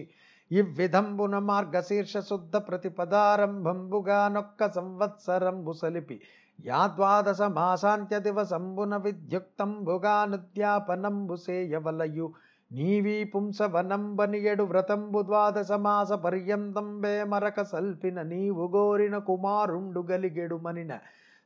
ఇవ్విధంబున 0.51 1.35
మార్గశీర్ష 1.45 2.17
శుద్ధ 2.25 2.55
ప్రతిపదారంభంబుగా 2.67 4.19
నొక్క 4.27 4.67
సంవత్సరంబు 4.73 5.73
సలిపి 5.73 6.17
యాద్వాదశ 6.59 7.41
మాసాంత్య 7.53 8.17
దివసంబున 8.19 8.95
విద్యుక్తంబుగా 8.97 10.15
నుద్యాపనంబు 10.25 11.35
సేయవలయు 11.43 12.27
నీవీ 12.71 13.15
పుంసవనంబనియడు 13.31 14.63
వ్రతంబు 14.65 15.21
ద్వాదశమాస 15.21 16.11
పర్యంతం 16.23 16.87
వేమరక 17.01 17.63
సల్పిన 17.63 18.21
నీవు 18.29 18.65
గోరిన 18.73 19.15
కుమారుండు 19.25 20.01
గలిగెడుమనిన 20.09 20.93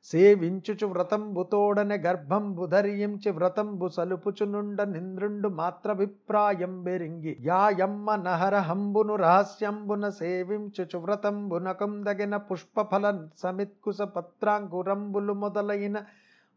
సేవించుచు 0.08 0.88
వ్రతంబుతోడనే 0.88 1.96
గర్భంబు 1.98 2.66
ధరించి 2.68 3.30
వ్రతంబు 3.32 3.88
సలుపుచునుండ 3.90 4.82
నింద్రుండు 4.90 5.50
మాత్రభిప్రాయం 5.56 6.74
బెరింగి 6.84 7.34
యాయమ్మ 7.48 8.16
నహరహంబును 8.22 9.16
రహస్యంబున 9.24 10.10
సేవించుచు 10.20 11.00
వ్రతంబునకందగిన 11.00 12.36
పుష్పఫల 12.46 13.06
సమిత్కుశ 13.38 14.00
పత్రాంకురంబులు 14.16 15.36
మొదలైన 15.40 15.98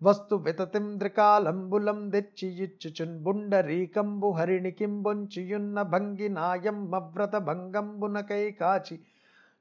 వస్తు 0.02 0.34
వితతింద్రికాలంబులం 0.36 2.10
తెచ్చి 2.10 2.70
బుండరీకంబు 3.06 4.30
హరిణికింబొంచియున్న 4.30 5.82
భంగి 5.82 6.28
నాయమ్మ 6.28 6.96
వ్రత 6.96 7.36
భంగంబునకై 7.36 8.50
కాచి 8.50 8.98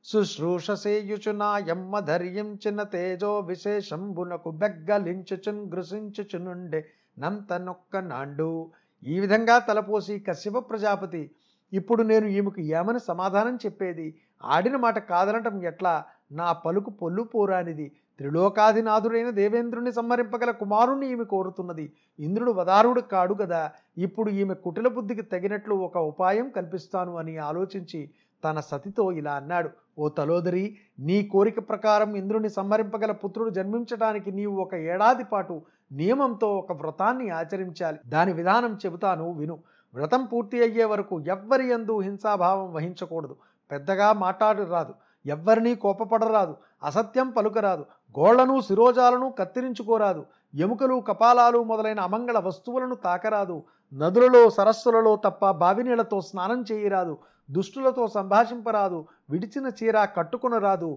శుశ్రూషసేయుచు 0.05 1.31
నాయమ్మ 1.31 1.99
ధర్యించిన 1.99 2.83
తేజో 2.83 3.39
విశేషంబునకు 3.39 4.51
బెగ్గలించుచున్ 4.51 5.71
గృసించుచునుండే 5.73 6.85
నంత 7.19 7.53
నొక్క 7.53 7.97
నాండు. 7.97 8.71
ఈ 9.03 9.19
విధంగా 9.19 9.59
తలపోసి 9.59 10.19
కశ్యప 10.19 10.57
ప్రజాపతి 10.69 11.31
ఇప్పుడు 11.73 12.03
నేను 12.03 12.25
ఈమెకు 12.25 12.61
ఏమని 12.61 12.99
సమాధానం 12.99 13.55
చెప్పేది? 13.55 14.15
ఆడిన 14.43 14.75
మాట 14.75 14.97
కాదనటం 14.99 15.63
ఎట్లా? 15.63 16.05
నా 16.31 16.51
పలుకు 16.53 16.89
పొల్లు 16.89 17.23
పోరానిది. 17.23 17.91
త్రిలోకాధినాథుడైన 18.19 19.29
దేవేంద్రుని 19.29 19.91
సంహరింపగల 19.93 20.51
కుమారుణ్ణి 20.51 21.11
ఈమె 21.11 21.23
కోరుతున్నది. 21.23 21.93
ఇంద్రుడు 22.19 22.51
వదారుడు 22.51 23.01
కాడు 23.01 23.33
కదా 23.33 23.71
ఇప్పుడు 23.97 24.29
ఈమె 24.29 24.53
కుటిల 24.53 24.87
బుద్ధికి 24.87 25.21
తగినట్లు 25.21 25.75
ఒక 25.75 25.97
ఉపాయం 25.97 26.49
కల్పిస్తాను 26.49 27.17
అని 27.17 27.37
ఆలోచించి 27.37 28.09
తన 28.43 28.59
సతితో 28.59 29.11
ఇలా 29.11 29.33
అన్నాడు. 29.33 29.69
ఓ 29.99 30.09
తలోదరి 30.09 30.77
నీ 30.99 31.23
కోరిక 31.23 31.69
ప్రకారం 31.69 32.15
ఇంద్రుని 32.15 32.49
సంహరింపగల 32.49 33.11
పుత్రుడు 33.11 33.49
జన్మించడానికి 33.49 34.31
నీవు 34.31 34.55
ఒక 34.61 34.75
ఏడాది 34.75 35.23
పాటు 35.23 35.61
నియమంతో 35.91 36.57
ఒక 36.57 36.71
వ్రతాన్ని 36.71 37.29
ఆచరించాలి. 37.29 37.99
దాని 38.07 38.33
విధానం 38.33 38.77
చెబుతాను 38.85 39.31
విను. 39.31 39.59
వ్రతం 39.93 40.25
పూర్తి 40.25 40.61
అయ్యే 40.61 40.85
వరకు 40.85 41.21
ఎవ్వరి 41.27 41.67
ఎందు 41.69 41.99
హింసాభావం 41.99 42.73
వహించకూడదు. 42.73 43.35
పెద్దగా 43.71 44.13
మాట్లాడరాదు. 44.13 44.93
ఎవ్వరినీ 45.25 45.71
కోపపడరాదు 45.81 46.53
అసత్యం 46.83 47.27
పలుకరాదు 47.37 47.83
గోళ్ళను 48.15 48.55
శిరోజాలను 48.67 49.27
కత్తిరించుకోరాదు 49.39 50.21
ఎముకలు 50.57 50.95
కపాలాలు 51.07 51.59
మొదలైన 51.63 51.99
అమంగళ 51.99 52.37
వస్తువులను 52.45 52.95
తాకరాదు 53.03 53.57
నదులలో 53.93 54.41
సరస్సులలో 54.49 55.11
తప్ప 55.23 55.49
బావినీళ్ళతో 55.59 56.17
స్నానం 56.21 56.61
చేయరాదు 56.69 57.13
దుష్టులతో 57.49 58.05
సంభాషింపరాదు 58.15 58.99
విడిచిన 59.29 59.67
చీర 59.77 59.97
కట్టుకునరాదు 60.15 60.89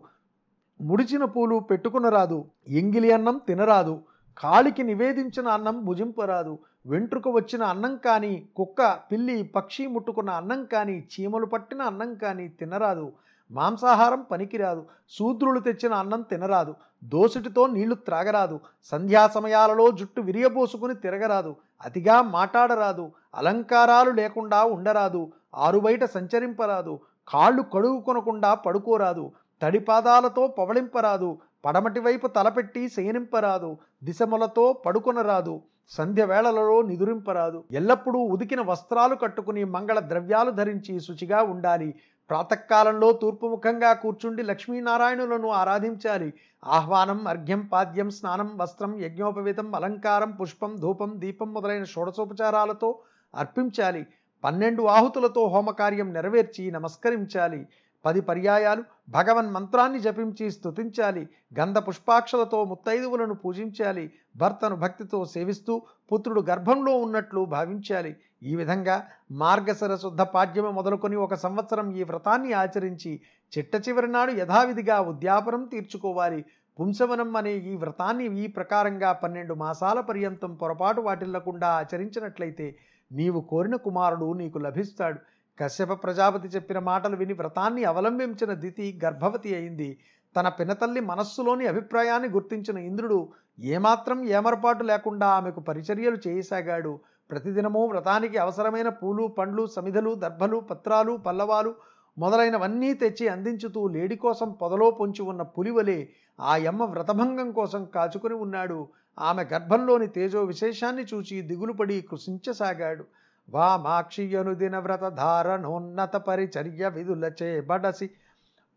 ముడిచిన 0.81 1.25
పూలు 1.33 1.57
పెట్టుకునరాదు 1.71 2.39
ఎంగిలి 2.75 3.11
అన్నం 3.13 3.37
తినరాదు 3.49 3.95
కాళికి 4.37 4.83
నివేదించిన 4.83 5.47
అన్నం 5.49 5.77
భుజింపరాదు 5.85 6.53
వెంట్రుక 6.87 7.29
వచ్చిన 7.29 7.63
అన్నం 7.65 7.95
కానీ 8.05 8.33
కుక్క 8.57 8.81
పిల్లి 9.11 9.37
పక్షి 9.55 9.85
ముట్టుకున్న 9.87 10.31
అన్నం 10.33 10.61
కానీ 10.65 10.95
చీమలు 11.13 11.47
పట్టిన 11.47 11.81
అన్నం 11.83 12.11
కానీ 12.15 12.47
తినరాదు 12.61 13.07
మాంసాహారం 13.51 14.27
పనికిరాదు. 14.31 14.85
శూద్రులు 15.11 15.61
తెచ్చిన 15.61 15.95
అన్నం 15.95 16.23
తినరాదు. 16.23 16.75
దోసుటితో 17.05 17.67
నీళ్ళు 17.67 17.95
త్రాగరాదు. 17.95 18.61
సంధ్యా 18.85 19.29
సమయాలలో 19.29 19.91
జుట్టు 19.91 20.21
విరియబోసుకుని 20.21 20.95
తిరగరాదు. 20.95 21.57
అతిగా 21.85 22.23
మాట్లాడరాదు 22.23 23.13
అలంకారాలు 23.35 24.11
లేకుండా 24.11 24.65
ఉండరాదు. 24.65 25.33
ఆరుబయట 25.55 26.05
సంచరింపరాదు. 26.05 27.01
కాళ్ళు 27.29 27.63
కడుగుకొనకుండా 27.63 28.55
పడుకోరాదు. 28.55 29.33
తడిపాదాలతో 29.63 30.47
పవళింపరాదు. 30.47 31.39
పడమటి 31.65 32.01
వైపు 32.01 32.27
తలపెట్టి 32.27 32.89
శయనింపరాదు. 32.89 33.79
దిశములతో 34.05 34.73
పడుకొనరాదు. 34.73 35.63
సంధ్య 35.89 36.25
వేళలలో 36.25 36.83
నిదురింపరాదు. 36.83 37.65
ఎల్లప్పుడూ 37.73 38.19
ఉదికిన 38.19 38.61
వస్త్రాలు 38.61 39.15
కట్టుకుని 39.15 39.65
మంగళ 39.65 40.01
ద్రవ్యాలు 40.01 40.51
ధరించి 40.51 41.01
శుచిగా 41.01 41.43
ఉండాలి. 41.43 41.95
ప్రాతకాలంలో 42.31 43.13
తూర్పుముఖంగా 43.13 43.93
కూర్చుండి 43.93 44.43
లక్ష్మీనారాయణులను 44.43 45.49
ఆరాధించాలి. 45.49 46.33
ఆహ్వానం 46.65 47.29
అర్ఘ్యం 47.29 47.61
పాద్యం 47.73 48.11
స్నానం 48.11 48.59
వస్త్రం 48.59 49.01
యజ్ఞోపవీతం 49.01 49.75
అలంకారం 49.75 50.31
పుష్పం 50.31 50.77
ధూపం 50.77 51.13
దీపం 51.17 51.53
మొదలైన 51.53 51.85
షోడసోపచారాలతో 51.85 52.99
అర్పించాలి. 53.35 54.07
పన్నెండు 54.45 54.83
ఆహుతులతో 54.83 55.47
హోమకార్యం 55.47 56.13
నెరవేర్చి 56.13 56.71
నమస్కరించాలి. 56.71 57.67
పది 58.05 58.21
పర్యాయాలు 58.21 58.85
భగవన్ 59.09 59.51
మంత్రాన్ని 59.51 60.01
జపించి 60.01 60.51
స్తుతించాలి. 60.51 61.29
గంధ 61.61 61.79
పుష్పాక్షలతో 61.79 62.65
ముత్తైదువులను 62.65 63.35
పూజించాలి. 63.35 64.13
భర్తను 64.37 64.77
భక్తితో 64.77 65.25
సేవిస్తూ 65.25 65.83
పుత్రుడు 66.13 66.41
గర్భంలో 66.41 66.93
ఉన్నట్లు 66.93 67.45
భావించాలి. 67.45 68.17
ఈ 68.43 68.57
విధంగా 68.57 69.07
మార్గశిర 69.33 69.97
శుద్ధ 69.97 70.21
పాడ్యమ 70.21 70.71
మొదలుకొని 70.71 71.17
ఒక 71.17 71.35
సంవత్సరం 71.35 71.97
ఈ 71.97 72.03
వ్రతాన్ని 72.03 72.53
ఆచరించి 72.53 73.21
చిట్ట 73.53 73.89
చివరి 73.89 74.09
నాడు 74.09 74.33
యథావిధిగా 74.33 75.01
ఉద్యాపనం 75.01 75.65
తీర్చుకోవాలి. 75.65 76.45
పుంసవనం 76.81 77.37
అనే 77.37 77.53
ఈ 77.57 77.77
వ్రతాన్ని 77.77 78.39
ఈ 78.41 78.47
ప్రకారంగా 78.47 79.13
పన్నెండు 79.13 79.55
మాసాల 79.55 80.01
పర్యంతం 80.01 80.55
పొరపాటు 80.55 81.01
వాటిల్లకుండా 81.01 81.69
ఆచరించినట్లయితే 81.69 82.77
నీవు 83.13 83.41
కోరిన 83.41 83.77
కుమారుడు 83.77 84.33
నీకు 84.33 84.59
లభిస్తాడు. 84.59 85.19
కశ్యప 85.59 85.93
ప్రజాపతి 86.03 86.49
చెప్పిన 86.49 86.79
మాటలు 86.79 87.17
విని 87.17 87.33
వ్రతాన్ని 87.33 87.85
అవలంబించిన 87.85 88.53
దితి 88.53 89.01
గర్భవతి 89.05 89.55
అయింది. 89.55 89.99
తన 90.37 90.49
పినతల్లి 90.49 91.01
మనస్సులోని 91.01 91.67
అభిప్రాయాన్ని 91.67 92.29
గుర్తించిన 92.29 92.79
ఇంద్రుడు 92.79 93.29
ఏమాత్రం 93.61 94.25
ఏమరపాటు 94.25 94.83
లేకుండా 94.83 95.27
ఆమెకు 95.27 95.61
పరిచర్యలు 95.61 96.19
చేయసాగాడు. 96.29 97.01
ప్రతిదినము 97.31 97.83
వ్రతానికి 97.87 98.37
అవసరమైన 98.39 98.89
పూలు 99.01 99.25
పండ్లు 99.39 99.65
సమిధలు 99.67 100.13
దర్భలు 100.15 100.59
పత్రాలు 100.71 101.13
పల్లవాలు 101.27 101.73
మొదలైనవన్నీ 102.17 102.91
తెచ్చి 102.95 103.27
అందించుతూ 103.29 103.83
లేడి 103.89 104.17
కోసం 104.17 104.49
పొదలో 104.53 104.87
పొంచి 104.91 105.23
ఉన్న 105.23 105.43
పులివలే 105.55 105.99
ఆ 106.39 106.55
యమ్మ 106.57 106.83
వ్రతభంగం 106.85 107.49
కోసం 107.53 107.83
కాచుకుని 107.95 108.35
ఉన్నాడు. 108.35 108.79
ఆమె 109.19 109.43
గర్భంలోని 109.53 110.07
తేజో 110.07 110.41
విశేషాన్ని 110.43 111.05
చూచి 111.05 111.37
దిగులుపడి 111.43 111.97
కృషించసాగాడు 112.01 113.05
వామాక్షియనుదిన 113.49 114.77
వ్రత 114.79 115.05
ధారణోన్నత 115.15 116.17
పరిచర్య 116.27 116.89
విధులచే 116.89 117.51
బడసి 117.61 118.09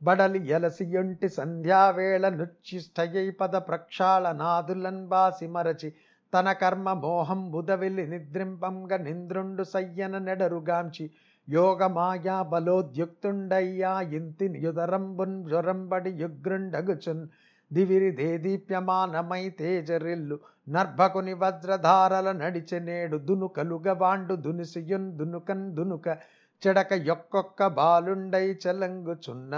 బడలి 0.02 0.39
ఎలసి 0.48 0.86
ఎంటి 1.00 1.28
సంధ్యావేళ 1.30 2.24
నుచ్చిష్టయై 2.30 3.28
పద 3.32 3.56
ప్రక్షాళనాదులన్బాసి 3.68 5.48
మరచి 5.48 5.89
తన 6.34 6.52
కర్మ 6.52 6.93
మోహం 6.93 7.41
బుధవిల్లి 7.52 8.06
నిద్రింపంగ 8.08 8.93
నింద్రుండు 8.98 9.63
సయ్యన 9.63 10.17
నెడరుగాంచి 10.17 11.06
యోగ 11.48 11.88
మాయా 11.88 12.36
బలోద్యుక్తుండయ్యా 12.41 13.91
ఇంతి 14.17 14.48
యుదరంబున్ 14.65 15.36
జ్వరంబడి 15.50 16.12
యుగ్రుండగుచున్ 16.22 17.24
దివిరి 17.72 18.12
దేదీప్యమానమై 18.12 19.43
తేజరిల్లు 19.60 20.36
నర్భకుని 20.69 21.34
వజ్రధారల 21.34 22.32
నడిచె 22.32 22.80
నేడు 22.80 23.17
దునుకలుగ 23.17 23.91
వాండు 24.02 24.36
దునిసియున్ 24.46 25.08
దునుకన్ 25.17 25.65
దునుక 25.76 26.08
చెడక 26.62 26.91
యొక్కొక్క 27.08 27.67
బాలుండై 27.78 28.46
చెలంగుచున్న. 28.63 29.54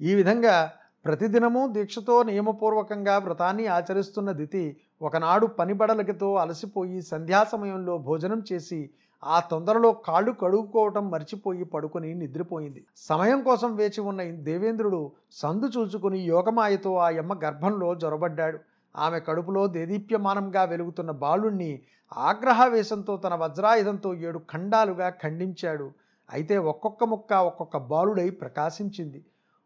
ఈ 0.00 0.14
విధంగా 0.14 0.56
ప్రతిదినము 1.04 1.62
దీక్షతో 1.72 2.16
నియమపూర్వకంగా 2.22 3.14
వ్రతాన్ని 3.18 3.64
ఆచరిస్తున్న 3.66 4.30
దితి 4.32 4.64
ఒకనాడు 5.02 5.46
పనిబడలకితో 5.46 6.34
అలసిపోయి 6.34 7.02
సంధ్యా 7.02 7.44
సమయంలో 7.44 7.98
భోజనం 7.98 8.42
చేసి 8.52 8.90
ఆ 9.24 9.40
తొందరలో 9.40 9.92
కాళ్ళు 9.92 10.32
కడుక్కోవటం 10.32 11.10
మర్చిపోయి 11.10 11.64
పడుకొని 11.64 12.14
నిద్రపోయింది. 12.14 12.84
సమయం 12.96 13.42
కోసం 13.42 13.76
వేచి 13.76 14.00
ఉన్న 14.00 14.22
దేవేంద్రుడు 14.22 15.12
సందు 15.32 15.66
చూచుకుని 15.66 16.20
యోగమాయతో 16.20 16.96
ఆ 16.96 17.08
యమ్మ 17.10 17.34
గర్భంలో 17.44 17.94
జొరబడ్డాడు. 17.94 18.58
ఆమె 18.96 19.20
కడుపులో 19.20 19.66
దేదీప్యమానంగా 19.66 20.64
వెలుగుతున్న 20.64 21.10
బాలుణ్ణి 21.10 21.82
ఆగ్రహావేశంతో 22.16 23.16
తన 23.16 23.34
వజ్రాయుధంతో 23.34 24.14
ఏడు 24.14 24.38
ఖండాలుగా 24.38 25.10
ఖండించాడు. 25.10 25.90
అయితే 26.32 26.56
ఒక్కొక్క 26.58 27.04
ముక్క 27.04 27.32
ఒక్కొక్క 27.32 27.76
బాలుడై 27.76 28.30
ప్రకాశించింది. 28.30 29.24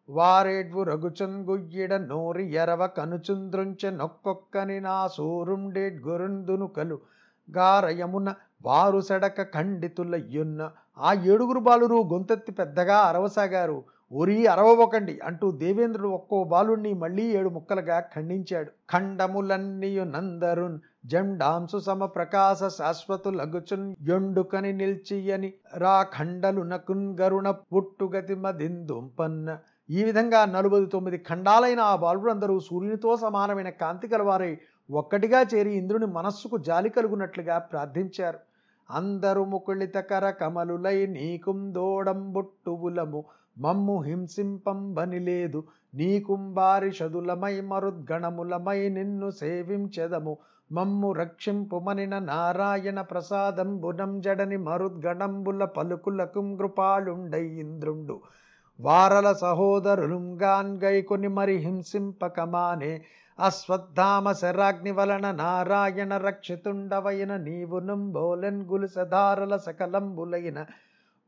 వారేడ్వు 0.09 0.83
రఘుచంగుయ్యిడ 0.83 1.94
నోరి 1.94 2.55
ఎరవ 2.55 2.87
కనుచుంద్రుంచె 2.87 3.90
నొక్కొక్కని 3.90 4.81
నా 4.81 5.09
సూరుండేడ్ 5.09 5.99
గురుందునుకలు 6.07 6.99
గారయమున 7.49 8.35
వారు 8.64 9.01
సెడక 9.01 9.42
ఖండితులయ్యున్న 9.55 10.71
ఆ 10.99 11.12
ఏడుగురు 11.12 11.61
బాలురు 11.61 11.99
గొంతెత్తి 12.12 12.53
పెద్దగా 12.53 12.97
అరవసాగారు. 13.01 13.79
ఒరి 14.12 14.47
అరవబోకండి 14.47 15.18
అంటూ 15.25 15.51
దేవేంద్రుడు 15.53 16.09
ఒక్కో 16.09 16.44
బాలుణ్ణి 16.44 16.92
మళ్ళీ 16.94 17.25
ఏడు 17.38 17.49
ముక్కలుగా 17.49 18.01
ఖండించాడు. 18.14 18.71
ఖండములన్నీయు 18.92 20.05
నందరున్ 20.05 20.79
జండాంసు 21.07 21.79
సమ 21.79 22.05
ప్రకాశ 22.07 22.61
శాశ్వతులగుచున్ 22.79 23.94
యొండుకని 24.09 24.73
నిల్చియని 24.73 25.53
రా 25.75 26.03
ఖండలు 26.16 26.62
నకున్ 26.62 27.18
గరుణ 27.21 27.51
పుట్టుగతి 27.51 28.35
మదిందుంపన్న 28.35 29.49
ఈ 29.90 30.05
విధంగా 30.05 30.44
నలభై 30.44 30.87
తొమ్మిది 30.87 31.18
ఖండాలైన 31.18 31.81
ఆ 31.81 31.96
బాలురందరూ 31.96 32.61
సూర్యునితో 32.61 33.16
సమానమైన 33.16 33.68
కాంతి 33.68 34.09
కలవారై 34.09 34.59
ఒక్కటిగా 34.90 35.44
చేరి 35.55 35.74
ఇంద్రుని 35.74 36.07
మనస్సుకు 36.07 36.59
జాలి 36.59 36.88
కలుగునట్లుగా 36.88 37.59
ప్రార్థించారు. 37.59 38.38
అందరు 38.90 39.44
ముకుళిత 39.44 39.96
కర 39.96 40.31
కమలులై 40.31 41.07
నీకుందోడంబొట్టువులము 41.07 43.24
మమ్ము 43.59 44.03
హింసింపంబని 44.03 45.18
లేదు. 45.18 45.64
నీకుంబారిషదులమై 45.94 47.61
మరుద్గణములమై 47.61 48.88
నిన్ను 48.88 49.31
సేవించెదము. 49.31 50.38
మమ్ము 50.72 51.12
రక్షింపుమనిన 51.12 52.18
నారాయణ 52.18 53.01
ప్రసాదంబునం 53.01 54.20
జడని 54.20 54.57
మరుద్గణంబుల 54.57 55.64
పలుకులకు 55.64 56.57
కృపాళుండై 56.57 57.44
ఇంద్రుండు. 57.44 58.20
వారల 58.81 59.33
సహోదరులుంగాన్ 59.33 60.81
గైకొని 60.85 61.29
మరి 61.29 61.57
హింసింపకమానే. 61.57 63.03
అశ్వత్థామ 63.41 64.33
శరాగ్ని 64.33 64.91
వలన 64.91 65.31
నారాయణ 65.31 66.17
రక్షితుండవైన 66.17 67.37
నీవు 67.37 67.79
నుంబోలెన్ 67.79 68.62
గులిసధారల 68.62 69.57
సకలంబులైన. 69.57 70.67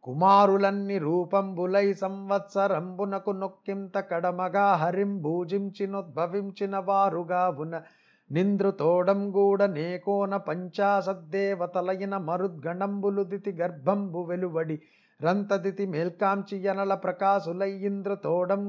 కుమారులన్ని 0.05 0.99
రూపంబులై 0.99 1.95
సంవత్సరంబునకు 1.95 3.31
నొక్కింత 3.31 3.99
కడమగా 3.99 4.73
హరిం 4.73 5.23
భూజించినోద్భవించిన 5.23 6.79
వారుగావున 6.79 7.83
నింద్రుతోడం 8.31 9.37
గూడ 9.37 9.63
నేకోన 9.63 10.37
పంచాసద్దేవతలైన 10.37 12.17
మరుద్గణంబులు 12.17 13.23
దితి 13.23 13.53
గర్భంబు 13.53 14.21
వెలువడి. 14.21 14.83
రంతదితి 15.23 15.87
మేల్కాంచి 15.87 16.57
యనల 16.59 16.95
ప్రకాశులై 16.95 17.73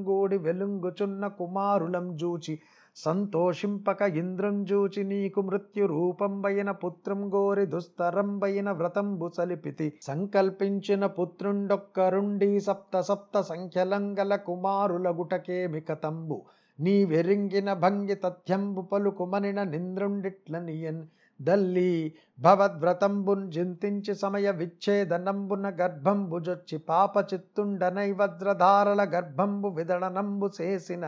గూడి 0.08 0.38
వెలుంగుచున్న 0.38 1.28
కుమారులం 1.28 2.18
జూచి 2.18 2.60
సంతోషింపక 2.96 4.02
ఇంద్రం 4.02 4.64
జూచి 4.64 5.04
నీకు 5.04 5.42
మృత్యు 5.42 5.86
రూపంబైన 5.86 6.72
పుత్రం 6.72 7.34
గోరి 7.34 7.66
దుస్తరంబైన 7.66 8.72
వ్రతంబు 8.72 9.32
సలిపితి. 9.38 9.94
సంకల్పించిన 10.02 11.06
పుత్రుండొక్కరుండి 11.06 12.60
సప్త 12.60 13.02
సప్త 13.02 13.42
సంఖ్యలంగల 13.42 14.36
కుమారుల 14.36 15.10
గుటకేమి 15.10 15.82
కతంబు 15.82 16.40
నీ 16.80 17.06
వెరింగిన 17.06 17.74
భంగి 17.74 18.16
తథ్యంబు 18.16 18.82
పలుకుమనిన 18.82 19.64
నింద్రుండిట్లనియన్ 19.64 21.02
దల్లి 21.42 21.92
భవద్వ్రతంబున్ 22.40 23.44
జింతించి 23.52 24.14
సమయ 24.16 24.48
విచ్ఛేదనంబున 24.52 25.68
గర్భంబు 25.80 26.38
జొచ్చి 26.40 26.78
పాప 26.90 27.14
చిత్తుండనై 27.32 28.10
వజ్రధారల 28.12 29.02
గర్భంబు 29.14 29.70
విదళనంబు 29.70 30.50
చేసిన 30.60 31.04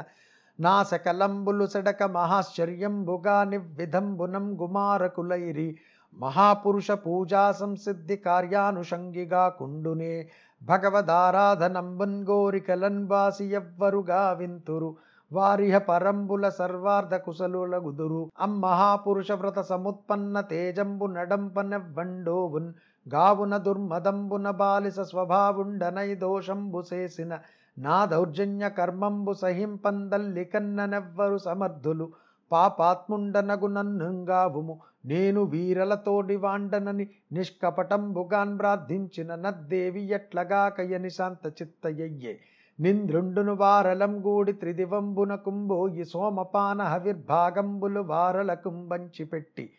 నాశకలంబులు 0.60 1.66
సెడక 1.66 2.04
మహాశ్చర్యంబుగా 2.18 3.38
నివ్విధంబునం 3.44 4.46
గుమారకులైరి 4.62 5.70
మహాపురుష 6.18 6.92
పూజా 7.06 7.44
సంసిద్ధి 7.52 8.18
కార్యానుషంగిగా 8.26 9.44
కుండునే 9.60 10.14
భగవదారాధనంబున్ 10.62 12.20
గోరికలన్ 12.24 13.02
బాసి 13.06 13.46
ఎవ్వరుగా 13.54 14.22
వింతురు. 14.40 14.92
వారిహ 15.34 15.78
పరంబుల 15.78 16.50
సర్వార్ధ 16.50 17.16
కుశలుల 17.16 17.78
గుదురు. 17.78 18.32
అమ్మహాపురుష 18.40 19.32
వ్రత 19.32 19.60
సముత్పన్న 19.60 20.42
తేజంబు 20.42 21.06
నడంపనెవ్వండోవున్ 21.06 22.74
గావున 23.14 23.58
దుర్మదంబున 23.58 24.50
బాలిస 24.50 25.00
స్వభావుండనై 25.00 26.16
దోషంబు 26.16 26.84
చేసిన 26.94 27.40
నా 27.78 28.06
దౌర్జన్య 28.06 28.70
కర్మంబు 28.70 29.34
సహింపందల్లి 29.34 30.46
కన్ననెవ్వరు 30.46 31.38
సమర్థులు. 31.38 32.12
పాపాత్ముండనగు 32.52 33.68
నన్నుంగావుము. 33.68 34.80
నేను 35.06 35.42
వీరలతోడి 35.44 36.36
వాండనని 36.36 37.08
నిష్కపటంబుగాన్ 37.32 38.60
ప్రార్థించిన. 38.60 39.36
నద్దేవి 39.36 40.04
ఎట్లగా 40.10 40.70
కయ్యని 40.70 41.10
శాంత 41.10 41.48
చిత్తయ్యే 41.62 42.38
నింద్రుండును 42.80 43.56
వారలం 43.56 44.26
గూడి 44.26 44.54
త్రిదివంబున 44.54 45.36
కుంబోయి 45.36 46.06
సోమపాన 46.06 46.82
హవిర్భాగంబులు 46.82 48.00
వారల 48.00 48.54
కుంబంచి 48.54 49.26
పెట్టి 49.26 49.70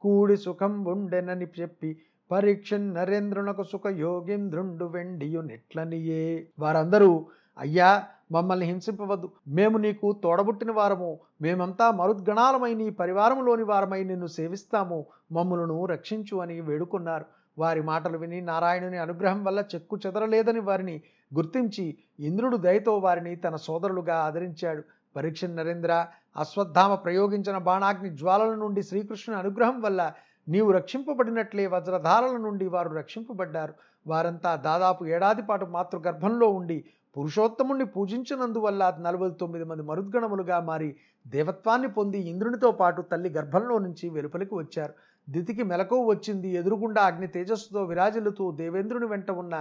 కూడి 0.00 0.36
సుఖం 0.36 0.84
ఉండెనని 0.84 1.46
చెప్పి 1.60 1.98
పరీక్షన్ 2.30 2.94
నరేంద్రునకు 2.94 3.62
సుఖ 3.62 3.86
యోగింద్రుండు 3.86 4.84
వెండియు 4.84 5.40
నెట్లనియే. 5.40 6.46
వారందరూ 6.58 7.26
అయ్యా 7.58 8.04
మమ్మల్ని 8.32 8.66
హింసింపవద్దు. 8.66 9.30
మేము 9.48 9.78
నీకు 9.78 10.20
తోడబుట్టిన 10.22 10.70
వారము. 10.70 11.18
మేమంతా 11.42 11.90
మరుద్గణాలమై 11.90 12.74
నీ 12.74 12.90
పరివారంలోని 12.90 13.62
వారమై 13.62 14.04
నిన్ను 14.04 14.26
సేవిస్తాము. 14.26 15.06
మమ్మలను 15.32 15.84
రక్షించు 15.84 16.38
అని 16.38 16.60
వేడుకున్నారు. 16.60 17.24
వారి 17.58 17.82
మాటలు 17.82 18.18
విని 18.18 18.40
నారాయణుని 18.40 18.98
అనుగ్రహం 18.98 19.44
వల్ల 19.44 19.64
చెక్కు 19.74 19.98
చెదరలేదని 20.06 20.60
వారిని 20.60 21.02
గుర్తించి 21.36 21.84
ఇంద్రుడు 22.20 22.56
దయతో 22.56 22.98
వారిని 22.98 23.36
తన 23.36 23.56
సోదరులుగా 23.56 24.16
ఆదరించాడు. 24.16 24.82
పరీక్ష 25.16 25.44
నరేంద్ర 25.44 26.06
అశ్వత్థామ 26.36 26.94
ప్రయోగించిన 26.94 27.58
బాణాగ్ని 27.58 28.10
జ్వాలల 28.10 28.54
నుండి 28.54 28.82
శ్రీకృష్ణుని 28.82 29.40
అనుగ్రహం 29.40 29.80
వల్ల 29.80 30.12
నీవు 30.48 30.70
రక్షింపబడినట్లే 30.72 31.66
వజ్రధారల 31.66 32.36
నుండి 32.36 32.66
వారు 32.68 32.90
రక్షింపబడ్డారు. 32.94 33.74
వారంతా 34.06 34.56
దాదాపు 34.56 35.02
ఏడాది 35.06 35.42
పాటు 35.42 35.64
మాతృగర్భంలో 35.64 36.48
ఉండి 36.48 36.84
పురుషోత్తముణ్ణి 37.16 37.84
పూజించినందువల్ల 37.84 38.96
నలభై 39.00 39.30
తొమ్మిది 39.40 39.64
మంది 39.64 39.82
మరుద్గణములుగా 39.82 40.60
మారి 40.60 40.96
దేవత్వాన్ని 41.26 41.88
పొంది 41.88 42.18
ఇంద్రునితో 42.30 42.70
పాటు 42.70 43.02
తల్లి 43.02 43.30
గర్భంలో 43.30 43.78
నుంచి 43.78 44.08
వెలుపలికి 44.08 44.54
వచ్చారు. 44.54 44.94
దితికి 45.28 45.62
మెలకువ 45.62 46.00
వచ్చింది. 46.04 46.48
ఎదురుగుండా 46.48 47.02
అగ్ని 47.02 47.26
తేజస్సుతో 47.26 47.82
విరాజిల్లుతూ 47.84 48.50
దేవేంద్రుని 48.50 49.06
వెంట 49.06 49.30
ఉన్న 49.30 49.54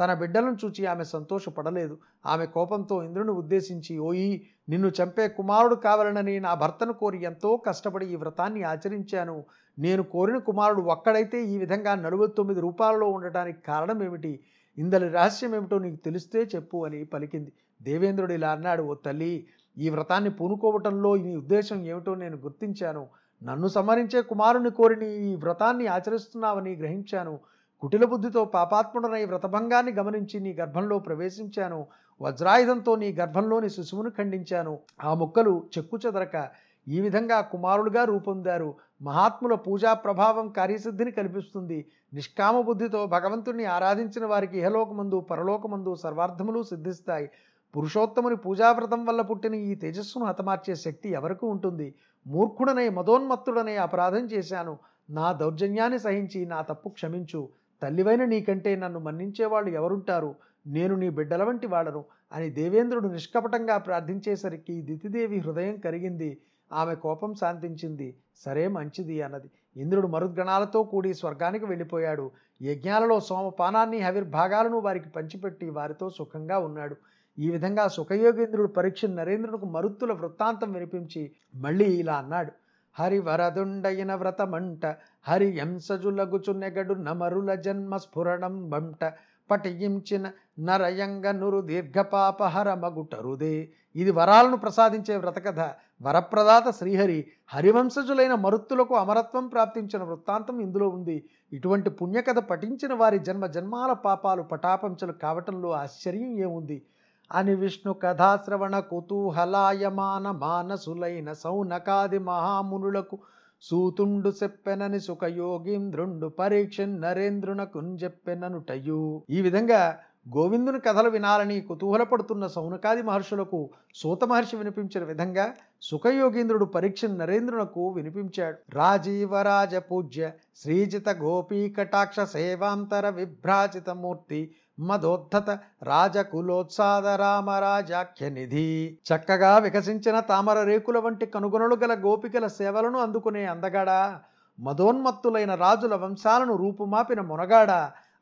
తన 0.00 0.14
బిడ్డలను 0.14 0.56
చూచి 0.64 0.86
ఆమె 0.86 1.04
సంతోషపడలేదు. 1.04 1.98
ఆమె 2.26 2.46
కోపంతో 2.46 3.02
ఇంద్రుని 3.02 3.30
ఉద్దేశించి 3.30 3.98
ఓయి 3.98 4.46
నిన్ను 4.68 4.88
చంపే 4.88 5.28
కుమారుడు 5.28 5.74
కావాలనని 5.74 6.40
నా 6.40 6.54
భర్తను 6.54 6.92
కోరి 6.92 7.22
ఎంతో 7.22 7.56
కష్టపడి 7.56 8.06
ఈ 8.06 8.16
వ్రతాన్ని 8.16 8.62
ఆచరించాను. 8.62 9.44
నేను 9.78 10.02
కోరిన 10.02 10.38
కుమారుడు 10.38 10.80
ఒక్కడైతే 10.80 11.44
ఈ 11.44 11.58
విధంగా 11.58 11.94
నలభై 11.94 12.26
తొమ్మిది 12.36 12.60
రూపాయలలో 12.60 13.08
ఉండటానికి 13.08 13.62
కారణం 13.62 14.02
ఏమిటి? 14.02 14.40
ఇందలి 14.78 15.08
రహస్యం 15.08 15.54
ఏమిటో 15.54 15.78
నీకు 15.78 15.96
తెలిస్తే 15.96 16.42
చెప్పు 16.54 16.84
అని 16.86 17.04
పలికింది. 17.04 17.52
దేవేంద్రుడు 17.82 18.32
ఇలా 18.32 18.50
అన్నాడు 18.50 18.82
ఓ 18.82 18.94
తల్లి 18.94 19.46
ఈ 19.78 19.88
వ్రతాన్ని 19.88 20.30
పూనుకోవటంలో 20.30 21.16
నీ 21.16 21.36
ఉద్దేశం 21.36 21.86
ఏమిటో 21.86 22.14
నేను 22.14 22.36
గుర్తించాను. 22.36 23.06
నన్ను 23.42 23.68
సంహరించే 23.68 24.22
కుమారుని 24.22 24.70
కోరిని 24.70 25.08
ఈ 25.32 25.36
వ్రతాన్ని 25.36 25.86
ఆచరిస్తున్నావని 25.86 26.74
గ్రహించాను. 26.74 27.40
కుటిల 27.80 28.04
బుద్ధితో 28.04 28.44
పాపాత్ముడనై 28.44 29.24
వ్రతభంగాన్ని 29.24 29.92
గమనించి 29.92 30.40
నీ 30.40 30.52
గర్భంలో 30.52 30.98
ప్రవేశించాను. 30.98 31.86
వజ్రాయుధంతో 32.22 32.96
నీ 32.96 33.12
గర్భంలోని 33.12 33.70
శిశువును 33.70 34.10
ఖండించాను. 34.10 34.78
ఆ 35.04 35.14
మొక్కలు 35.14 35.64
చెక్కు 35.78 35.98
చెదరక 36.06 36.48
ఈ 36.88 37.00
విధంగా 37.00 37.40
కుమారులుగా 37.40 38.04
రూపొందారు. 38.04 38.74
మహాత్ముల 39.02 39.54
పూజా 39.54 39.92
ప్రభావం 39.92 40.48
కార్యసిద్ధిని 40.48 41.10
కల్పిస్తుంది. 41.10 41.86
నిష్కామ 42.14 42.60
బుద్ధితో 42.60 43.06
భగవంతుణ్ణి 43.06 43.64
ఆరాధించిన 43.64 44.26
వారికి 44.26 44.58
ఇహలోకమందు 44.58 45.20
పరలోకమందు 45.20 45.94
సర్వార్థములు 45.94 46.62
సిద్ధిస్తాయి. 46.62 47.30
పురుషోత్తముని 47.76 48.36
పూజావ్రతం 48.36 49.04
వల్ల 49.04 49.20
పుట్టిన 49.20 49.54
ఈ 49.54 49.74
తేజస్సును 49.74 50.24
హతమార్చే 50.24 50.74
శక్తి 50.74 51.08
ఎవరికి 51.08 51.46
ఉంటుంది? 51.46 51.94
మూర్ఖుడనే 52.26 52.88
మదోన్మత్తుడనే 52.88 53.76
అపరాధం 53.76 54.26
చేశాను. 54.26 54.78
నా 55.10 55.32
దౌర్జన్యాన్ని 55.32 55.98
సహించి 55.98 56.46
నా 56.46 56.62
తప్పు 56.62 56.88
క్షమించు. 56.88 57.48
తల్లివైన 57.82 58.24
నీకంటే 58.24 58.76
నన్ను 58.76 58.98
మన్నించేవాళ్ళు 58.98 59.70
ఎవరుంటారు? 59.70 60.34
నేను 60.66 60.94
నీ 60.94 61.08
బిడ్డల 61.08 61.42
వంటి 61.44 61.66
వాడను. 61.66 62.04
అని 62.32 62.50
దేవేంద్రుడు 62.50 63.08
నిష్కపటంగా 63.08 63.78
ప్రార్థించేసరికి 63.78 64.82
దితిదేవి 64.82 65.38
హృదయం 65.38 65.76
కరిగింది. 65.76 66.38
ఆమె 66.72 66.94
కోపం 66.94 67.34
శాంతించింది. 67.34 68.14
సరే 68.36 68.68
మంచిది 68.68 69.22
అన్నది. 69.22 69.50
ఇంద్రుడు 69.76 70.06
మరుద్గణాలతో 70.06 70.82
కూడి 70.82 71.14
స్వర్గానికి 71.14 71.64
వెళ్ళిపోయాడు. 71.64 72.30
యజ్ఞాలలో 72.62 73.20
సోమపానాన్ని 73.20 73.98
హవిర్భాగాలను 73.98 74.78
వారికి 74.78 75.08
పంచిపెట్టి 75.08 75.70
వారితో 75.70 76.10
సుఖంగా 76.10 76.58
ఉన్నాడు. 76.58 76.96
ఈ 77.38 77.50
విధంగా 77.50 77.88
సుఖయోగేంద్రుడు 77.88 78.68
పరీక్ష 78.68 79.04
నరేంద్రునికి 79.04 79.66
మరుత్తుల 79.66 80.12
వృత్తాంతం 80.12 80.72
వినిపించి 80.72 81.32
మళ్ళీ 81.54 81.84
ఇలా 81.84 82.14
అన్నాడు. 82.14 82.52
హరివరదుండయిన 83.00 84.14
వ్రతమంట 84.14 84.86
హరి 85.28 85.56
ఎంసజులగుచు 85.56 86.52
నెగడు 86.52 86.94
నమరుల 86.94 87.54
జన్మ 87.54 87.96
స్ఫురణం 87.96 88.70
బంట 88.70 89.12
పటియించిన 89.50 90.30
నరయంగ 90.58 91.30
నురు 91.30 91.60
దీర్ఘపాపహర 91.60 92.74
మగుటరుదే 92.74 93.72
ఇది 93.96 94.10
వరాలను 94.10 94.56
ప్రసాదించే 94.56 95.16
వ్రతకథ. 95.16 95.60
వరప్రదాత 96.02 96.70
శ్రీహరి 96.70 97.18
హరివంశజులైన 97.48 98.34
మరుత్తులకు 98.34 98.94
అమరత్వం 98.94 99.46
ప్రాప్తించిన 99.46 100.02
వృత్తాంతం 100.02 100.60
ఇందులో 100.60 100.88
ఉంది. 100.88 101.16
ఇటువంటి 101.52 101.90
పుణ్యకథ 101.90 102.38
పఠించిన 102.38 102.94
వారి 102.94 103.18
జన్మ 103.18 103.46
జన్మాల 103.46 103.92
పాపాలు 103.92 104.42
పటాపంచలు 104.42 105.12
కావటంలో 105.12 105.70
ఆశ్చర్యం 105.70 106.32
ఏముంది? 106.38 106.82
అని 107.30 107.54
విష్ణు 107.54 107.92
కథాశ్రవణ 107.92 108.78
కుతూహలాయమాన 108.78 110.30
మానసులైన 110.30 111.32
సౌనకాది 111.32 112.18
మహామునులకు 112.18 113.18
సూతుండు 113.62 114.32
చెప్పెనని 114.42 115.00
సుఖయోగీంద్రుండు 115.00 116.26
పరీక్ష 116.26 116.80
నరేంద్రునకు 116.80 117.78
చెప్పెననుటయు. 117.78 119.22
ఈ 119.30 119.40
విధంగా 119.40 119.98
గోవిందుని 120.36 120.80
కథలు 120.80 121.08
వినాలని 121.08 121.60
కుతూహలపడుతున్న 121.60 122.46
సౌనకాది 122.46 123.02
మహర్షులకు 123.02 123.70
సూత 123.94 124.24
మహర్షి 124.24 124.56
వినిపించిన 124.56 125.04
విధంగా 125.04 125.54
సుఖయోగీంద్రుడు 125.82 126.64
పరీక్ష 126.64 127.04
నరేంద్రునకు 127.04 127.88
వినిపించాడు. 127.88 128.58
రాజీవరాజ 128.74 129.74
పూజ్య 129.76 130.30
శ్రీజిత 130.56 131.08
గోపీ 131.08 131.68
కటాక్ష 131.68 132.20
సేవాంతర 132.20 133.08
విభ్రాజిత 133.08 133.90
మూర్తి 133.90 134.54
మదోద్ధత 134.78 135.58
రాజకులోత్సాద 135.82 137.06
రామరాజాఖ్య 137.06 138.28
నిధి 138.28 138.98
చక్కగా 139.08 139.58
వికసించిన 139.58 140.20
తామర 140.20 140.62
రేకుల 140.62 140.98
వంటి 140.98 141.26
కనుగొనలు 141.26 141.76
గల 141.76 141.94
గోపికల 141.94 142.46
సేవలను 142.46 142.98
అందుకునే 142.98 143.44
అందగాడ? 143.44 144.18
మదోన్మత్తులైన 144.60 145.54
రాజుల 145.54 145.94
వంశాలను 145.94 146.56
రూపుమాపిన 146.56 147.20
మునగాడ? 147.20 147.70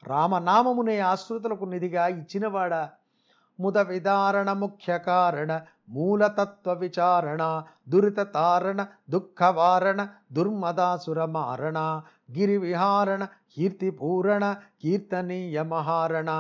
రామనామమునే 0.06 1.00
ఆశ్రుతులకు 1.00 1.64
నిధిగా 1.64 2.06
ఇచ్చినవాడ? 2.06 2.88
ముద 3.60 3.78
విదారణ 3.78 4.52
ముఖ్య 4.52 4.98
కారణ 4.98 5.60
మూలతత్వ 5.88 6.72
విచారణ 6.72 7.62
దురిత 7.88 8.20
తారణ 8.20 8.86
దుఃఖవారణ 9.10 10.08
దుర్మదాసుర 10.32 11.24
మారణ 11.24 12.02
గిరి 12.38 12.58
విహారణ 12.58 13.26
కీర్తిపూరణ 13.56 14.44
కీర్తనీయ 14.82 15.62
మహారణ 15.72 16.30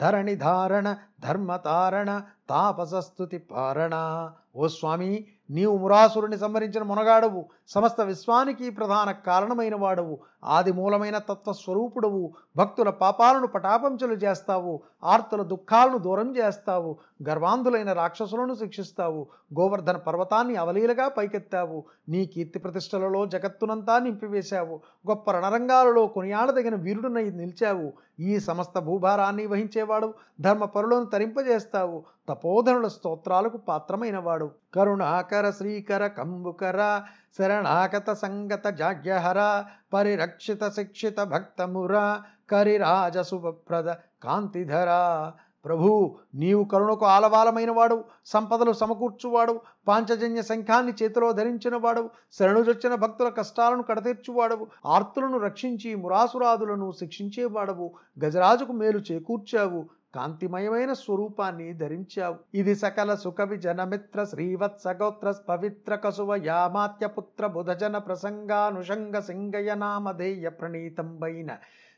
ధరణి 0.00 0.34
ధారణ 0.36 0.86
ధర్మతారణ 1.24 2.10
తాపసస్తుతి 2.50 3.38
పారణ. 3.50 3.94
ఓ 4.54 4.66
స్వామి 4.74 5.10
నీవు 5.50 5.76
మురాసురుని 5.76 6.36
సంహరించిన 6.42 6.82
మునగాడవు 6.82 7.40
సమస్త 7.68 8.00
విశ్వానికి 8.00 8.66
ప్రధాన 8.70 9.10
కారణమైన 9.26 9.74
వాడవు 9.74 10.14
ఆది 10.56 10.72
మూలమైన 10.72 11.18
తత్వస్వరూపుడవు 11.28 12.22
భక్తుల 12.56 12.90
పాపాలను 13.00 13.48
పటాపంచలు 13.54 14.16
చేస్తావు 14.24 14.72
ఆర్తుల 15.04 15.42
దుఃఖాలను 15.42 15.98
దూరం 15.98 16.28
చేస్తావు 16.36 16.90
గర్వాంధులైన 17.28 17.92
రాక్షసులను 17.92 18.54
శిక్షిస్తావు 18.54 19.20
గోవర్ధన 19.58 19.96
పర్వతాన్ని 20.06 20.56
అవలీలగా 20.56 21.08
పైకెత్తావు 21.08 21.78
నీ 22.08 22.22
కీర్తి 22.26 22.58
ప్రతిష్టలలో 22.58 23.22
జగత్తునంతా 23.34 23.96
నింపివేశావు 23.98 24.76
గొప్ప 25.06 25.30
రణరంగాలలో 25.30 26.04
కొనియాడదగిన 26.16 26.63
వీరుడునై 26.72 27.30
నిలిచావు. 27.30 27.92
ఈ 28.20 28.40
సమస్త 28.40 28.78
భూభారాన్ని 28.78 29.46
వహించేవాడు 29.46 30.14
ధర్మపరులను 30.40 31.04
తరింపజేస్తావు. 31.04 32.04
తపోధనుల 32.28 32.88
స్తోత్రాలకు 32.88 33.56
పాత్రమైనవాడు. 33.56 34.50
కరుణాకర 34.74 35.50
శ్రీకర 35.50 36.06
కంబుకర 36.06 37.02
శరణాగత 37.38 38.12
సంగత 38.12 38.68
జాగ్యహర 38.68 39.64
పరిరక్షిత 39.94 40.68
శిక్షిత 40.68 41.20
భక్తముర 41.20 42.20
కరిరాజ 42.50 43.18
శుభప్రద 43.18 43.94
కాంతిధర. 44.22 44.86
ప్రభు 45.64 46.16
నీవు 46.34 46.64
కరుణకు 46.64 47.04
ఆలవాలమైన 47.04 47.70
వాడు 47.70 48.04
సంపదలు 48.26 48.72
సమకూర్చువాడు 48.72 49.60
పాంచజన్య 49.88 50.42
శంఖాన్ని 50.42 50.92
చేతిలో 51.02 51.32
ధరించిన 51.32 51.76
వాడు 51.76 52.10
శరణుజొచ్చిన 52.32 52.94
భక్తుల 52.94 53.28
కష్టాలను 53.28 53.82
కడతీర్చువాడవు 53.82 54.66
ఆర్తులను 54.86 55.38
రక్షించి 55.38 55.94
మురాసురాదులను 55.94 56.92
శిక్షించేవాడవు 56.92 57.88
గజరాజుకు 58.24 58.72
మేలు 58.72 58.98
చేకూర్చావు 58.98 59.82
కాంతిమయమైన 60.14 60.92
స్వరూపాన్ని 60.92 61.72
ధరించావు. 61.72 62.36
ఇది 62.54 62.74
సకల 62.74 63.14
సుఖ 63.14 63.40
విజనమిత్ర 63.40 64.24
శ్రీవత్స 64.24 64.88
గోత్ర 64.88 65.34
పవిత్ర 65.48 65.94
కసువ 65.94 66.36
యామాత్యపుత్ర 66.44 67.46
బుధజన 67.46 67.98
ప్రసంగానుషంగ 67.98 69.18
సింగయ 69.18 69.74
నామధేయ 69.74 70.48
ప్రణీతంబైన 70.48 71.50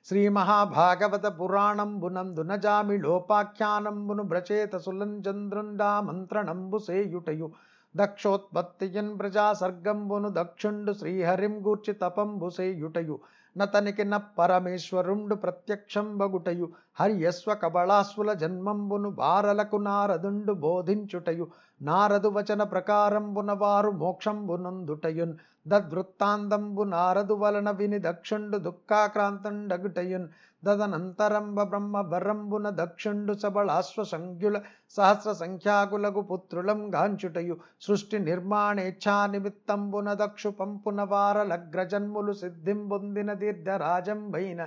శ్రీ 0.09 0.29
మహాభాగవత 0.29 1.27
పురాణంబునందున 1.39 2.57
జామిలోపాఖ్యానంబును 2.57 4.23
బ్రచేత 4.23 4.77
సులంచంద్రుండా 4.77 6.01
మంత్రణంబు 6.01 6.79
సేయుటయు 6.79 7.47
దక్షోత్పత్తియన్ 7.95 9.19
ప్రజా 9.19 9.53
సర్గంబును 9.53 10.29
దక్షుండు 10.33 10.93
శ్రీహరిం 10.93 11.55
గూర్చి 11.67 11.93
తపంబు 11.93 12.51
సేయుటయు 12.51 13.17
నతనికి 13.57 14.05
న 14.05 14.17
పరమేశ్వరుండు 14.39 15.35
ప్రత్యక్షం 15.35 16.19
బగుటయు 16.19 16.67
హర్యస్వ 17.01 17.55
కబళాస్వుల 17.55 18.33
జన్మంబును 18.33 19.09
వారలకు 19.19 19.77
నారదుండు 19.77 20.53
బోధించుటయు. 20.53 21.47
నారదు 21.83 22.29
వచన 22.29 22.63
ప్రకారంబున 22.63 23.53
వారు 23.53 23.91
మోక్షంబునందుటయున్. 24.03 25.35
దద్వృత్తాంతంబు 25.67 26.83
నారదు 26.83 27.35
వలన 27.35 27.71
విని 27.71 27.99
దక్షుండు 27.99 28.59
దుఃఖాక్రాంతండగుటయున్. 28.59 30.29
దదనంతరంబ 30.65 31.63
బ్రహ్మ 31.63 31.97
వరంబున 32.01 32.67
దక్షుండు 32.71 33.33
సబళాశ్వ 33.33 34.05
సంఖ్యుల 34.05 34.61
సహస్ర 34.91 35.33
సంఖ్యాకులకు 35.33 36.21
పుత్రులం 36.21 36.95
గాంచుటయు. 36.95 37.57
సృష్టి 37.81 38.19
నిర్మాణేచ్ఛా 38.19 39.27
నిమిత్తంబున 39.27 40.15
దక్షు 40.15 40.49
పంపున 40.49 41.03
వారలగ్రజన్ములు 41.03 42.33
సిద్ధిం 42.33 42.89
పొందిన 42.89 43.33
దీర్ఘరాజంబైన 43.33 44.61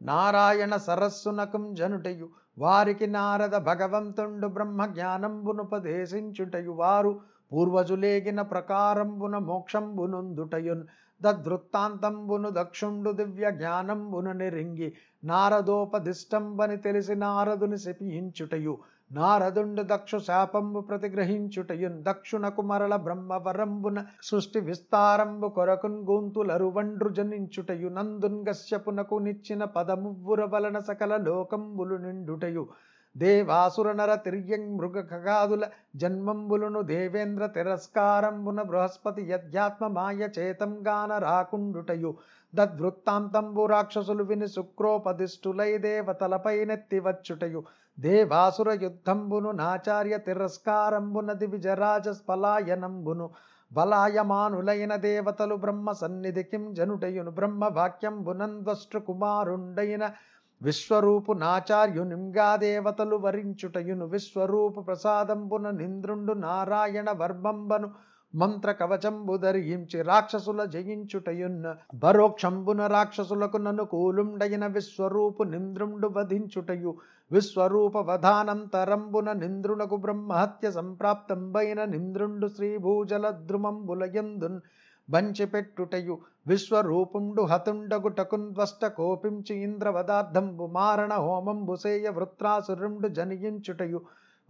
నారాయణ 0.00 0.76
సరస్సునకం 0.76 1.74
జనుటయు. 1.74 2.28
వారికి 2.58 3.06
నారద 3.06 3.56
భగవంతుండు 3.70 4.46
బ్రహ్మ 4.46 4.86
జ్ఞానంబునుపదేశించుటయు 4.86 6.70
వారు 6.70 7.12
పూర్వజులేగిన 7.54 8.40
ప్రకారంబున 8.50 9.36
మోక్షంబునుందుటయున్ 9.48 10.84
దృత్తాంతంబును 11.42 12.48
దక్షుండు 12.56 13.10
దివ్య 13.12 13.50
జ్ఞానంబును 13.52 14.32
నిరింగి 14.32 14.88
నారదోపదిష్టంబని 15.22 16.76
తెలిసి 16.78 17.14
నారదుని 17.16 17.78
శపించుటయు 17.84 18.74
నారదుండు 19.10 19.82
దక్షు 19.84 20.18
శాపంబు 20.18 20.80
ప్రతిగ్రహించుటయున్ 20.80 21.98
దక్షునకు 22.02 22.62
మరల 22.62 22.94
బ్రహ్మవరంబున 23.04 23.98
సృష్టి 24.22 24.60
విస్తారంబు 24.60 25.48
కొరకున్ 25.48 25.98
గూంతులరువండ్రు 26.04 27.10
జనించుటయు 27.10 27.90
నందున్ 27.90 28.40
గశ్యపునకు 28.48 29.18
నిచ్చిన 29.18 29.64
పదమువ్వుర 29.76 30.42
వలన 30.52 30.78
సకల 30.80 31.14
లోకంబులు 31.22 31.98
నిండుటయు 31.98 32.64
దేవాసుర 33.16 33.92
నర 33.92 34.14
తిర్యంగ్ 34.14 34.78
మృగ 34.78 35.00
ఖగాదుల 35.00 35.64
జన్మంబులను 35.96 36.82
దేవేంద్ర 36.82 37.46
తిరస్కారంబున 37.46 38.62
బృహస్పతి 38.62 39.22
యధ్యాత్మ 39.22 39.86
మాయ 39.88 40.28
చేతంగాన 40.38 41.18
రాకుండుటయు 41.18 42.10
దద్వృత్తాంతంబు 42.54 43.66
రాక్షసులు 43.66 44.24
విని 44.24 44.48
శుక్రోపదిష్టులై 44.48 45.78
దేవతలపై 45.78 46.56
నెత్తివచ్చుటయు. 46.64 47.62
దేవాసుర 47.98 48.70
యుద్ధంబును 48.82 49.50
నాచార్య 49.52 50.18
తిరస్కారంబున 50.18 51.32
దివిజరాజ 51.32 52.08
స్ఫలాయనంబును 52.08 53.26
బలాయమానులైన 53.72 54.96
దేవతలు 54.96 55.54
బ్రహ్మ 55.54 55.92
సన్నిధికిం 55.92 56.74
జనుటయును 56.74 57.30
బ్రహ్మ 57.30 57.64
వాక్యంబునంద్వష్ట్ర 57.72 58.98
కుమారుండైన 58.98 60.04
విశ్వరూపు 60.62 61.32
నాచార్యునింగా 61.32 62.56
దేవతలు 62.56 63.16
వరించుటయును. 63.16 64.06
విశ్వరూపు 64.06 64.80
ప్రసాదంబున 64.80 65.70
నింద్రుండు 65.70 66.32
నారాయణ 66.32 67.10
వర్మంబను 67.10 67.90
మంత్ర 68.34 68.72
కవచంబు 68.72 69.36
ధరించి 69.36 70.02
రాక్షసుల 70.02 70.64
జయించుటయున్న. 70.64 71.74
పరోక్షంబున 72.02 72.86
రాక్షసులకు 72.86 73.56
నన్ను 73.56 73.84
కూలుండైన 73.84 74.66
విశ్వరూపు 74.66 75.42
నింద్రుండు 75.42 76.08
వధించుటయు. 76.08 76.94
విశ్వరూప 77.32 77.96
వధానంతరంబున 77.96 79.32
నింద్రునకు 79.32 79.96
బ్రహ్మహత్య 79.96 80.70
సంప్రాప్తంబైన 80.70 81.84
నింద్రుండు 81.84 82.48
శ్రీభూజల 82.48 83.30
ద్రుమంబులయందున్ 83.30 84.60
బంచిపెట్టుటయు. 85.10 86.18
విశ్వరూపుండు 86.46 87.42
హతుండగుటకుంద్వష్ట 87.42 88.86
కోపించి 88.86 89.56
ఇంద్రవదార్థంబు 89.56 90.66
మారణ 90.66 91.12
హోమంబు 91.14 91.76
సేయ 91.76 92.08
వృత్రాసురుండు 92.08 93.08
జనియించుటయు. 93.08 94.00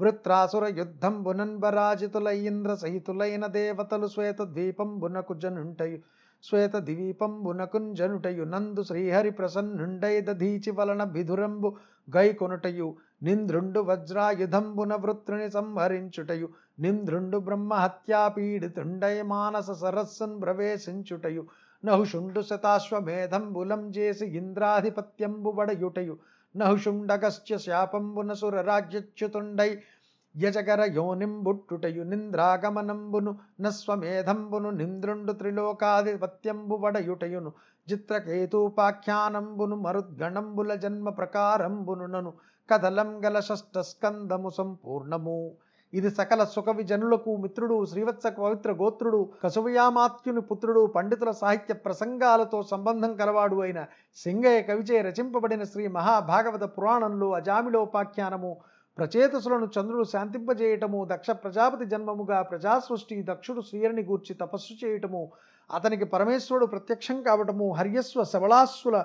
వృత్రాసుర 0.00 0.72
యుద్ధంబునన్బరాజితుల 0.78 2.28
ఇంద్ర 2.28 2.74
సహితులైన 2.74 3.46
దేవతలు 3.46 4.06
శ్వేత 4.06 4.42
ద్వీపంబునకు 4.42 5.34
జనుంటయు. 5.34 5.98
శ్వేత 6.42 6.76
ద్వీపంబునకున్ 6.76 7.96
జనుటయు. 7.96 8.44
నందు 8.44 8.82
శ్రీహరి 8.82 9.30
ప్రసన్నుండై 9.30 10.20
దధీచి 10.20 10.70
వలన 10.70 11.04
బిధురంబు 11.04 11.76
గైకొనుటయు. 12.16 12.94
నింద్రుండు 13.22 13.80
వజ్రాయుధంబున 13.80 14.94
వృత్రుని 14.94 15.50
సంహరించుటయు. 15.50 16.48
నింద్రుండు 16.80 17.38
బ్రహ్మ 17.38 17.74
హత్యాపీడితుండై 17.74 19.22
మానస 19.22 19.70
సరస్సన్ 19.70 20.42
ప్రవేశించుటయు. 20.42 21.46
నహుషుండు 21.84 22.40
శతాశ్వమేధంబులం 22.40 23.90
చేసి 23.90 24.26
ఇంద్రాధిపత్యంబు 24.26 25.50
వడయుటయు. 25.50 26.16
నహుషుండగస్య 26.56 27.58
శాపంబున 27.58 28.32
సురరాజ్యచ్యుతుండై 28.32 29.78
యజగర 30.36 30.90
యోనింబుట్టుటయు. 30.92 32.02
నింద్రాగమనంబును 32.02 33.38
నస్వమేధంబును 33.60 34.70
నింద్రుండు 34.70 35.32
త్రిలోకాధిపత్యంబు 35.32 36.76
వడయుటయును. 36.76 37.52
చిత్రకేతూపాఖ్యానంబును 37.92 39.76
మరుద్గణంబుల 39.76 40.74
జన్మ 40.74 41.08
ప్రకారంబును 41.08 42.06
నను 42.06 42.32
కదలం 42.70 43.24
గల 43.24 43.40
షష్ట 43.40 43.78
స్కందము 43.78 44.50
సంపూర్ణము. 44.50 45.52
ఇది 45.94 46.10
సకల 46.10 46.42
సుఖవి 46.52 46.84
జనులకు 46.84 47.32
మిత్రుడు 47.36 47.74
శ్రీవత్స 47.86 48.26
పవిత్ర 48.38 48.70
గోత్రుడు 48.72 49.20
కసువయామాత్యుని 49.42 50.42
పుత్రుడు 50.48 50.82
పండితుల 50.94 51.30
సాహిత్య 51.38 51.74
ప్రసంగాలతో 51.84 52.58
సంబంధం 52.70 53.12
కలవాడు 53.16 53.56
అయిన 53.62 53.80
సింగయ్య 54.18 54.62
కవిచే 54.62 54.98
రచింపబడిన 55.02 55.64
శ్రీ 55.64 55.84
మహాభాగవత 55.94 56.66
పురాణంలో 56.74 57.28
అజామిలోపాఖ్యానము 57.34 58.52
ప్రచేతసులను 58.98 59.68
చంద్రుడు 59.76 60.06
శాంతింపజేయటము 60.10 60.98
దక్ష 61.06 61.30
ప్రజాపతి 61.42 61.86
జన్మముగా 61.86 62.38
ప్రజాసృష్టి 62.42 63.16
దక్షుడు 63.22 63.62
శ్రీయరిని 63.62 64.04
గూర్చి 64.04 64.34
తపస్సు 64.34 64.74
చేయటము 64.82 65.22
అతనికి 65.70 66.06
పరమేశ్వరుడు 66.06 66.66
ప్రత్యక్షం 66.66 67.18
కావటము 67.22 67.66
హర్యస్వ 67.72 68.24
శబళాస్సుల 68.24 68.96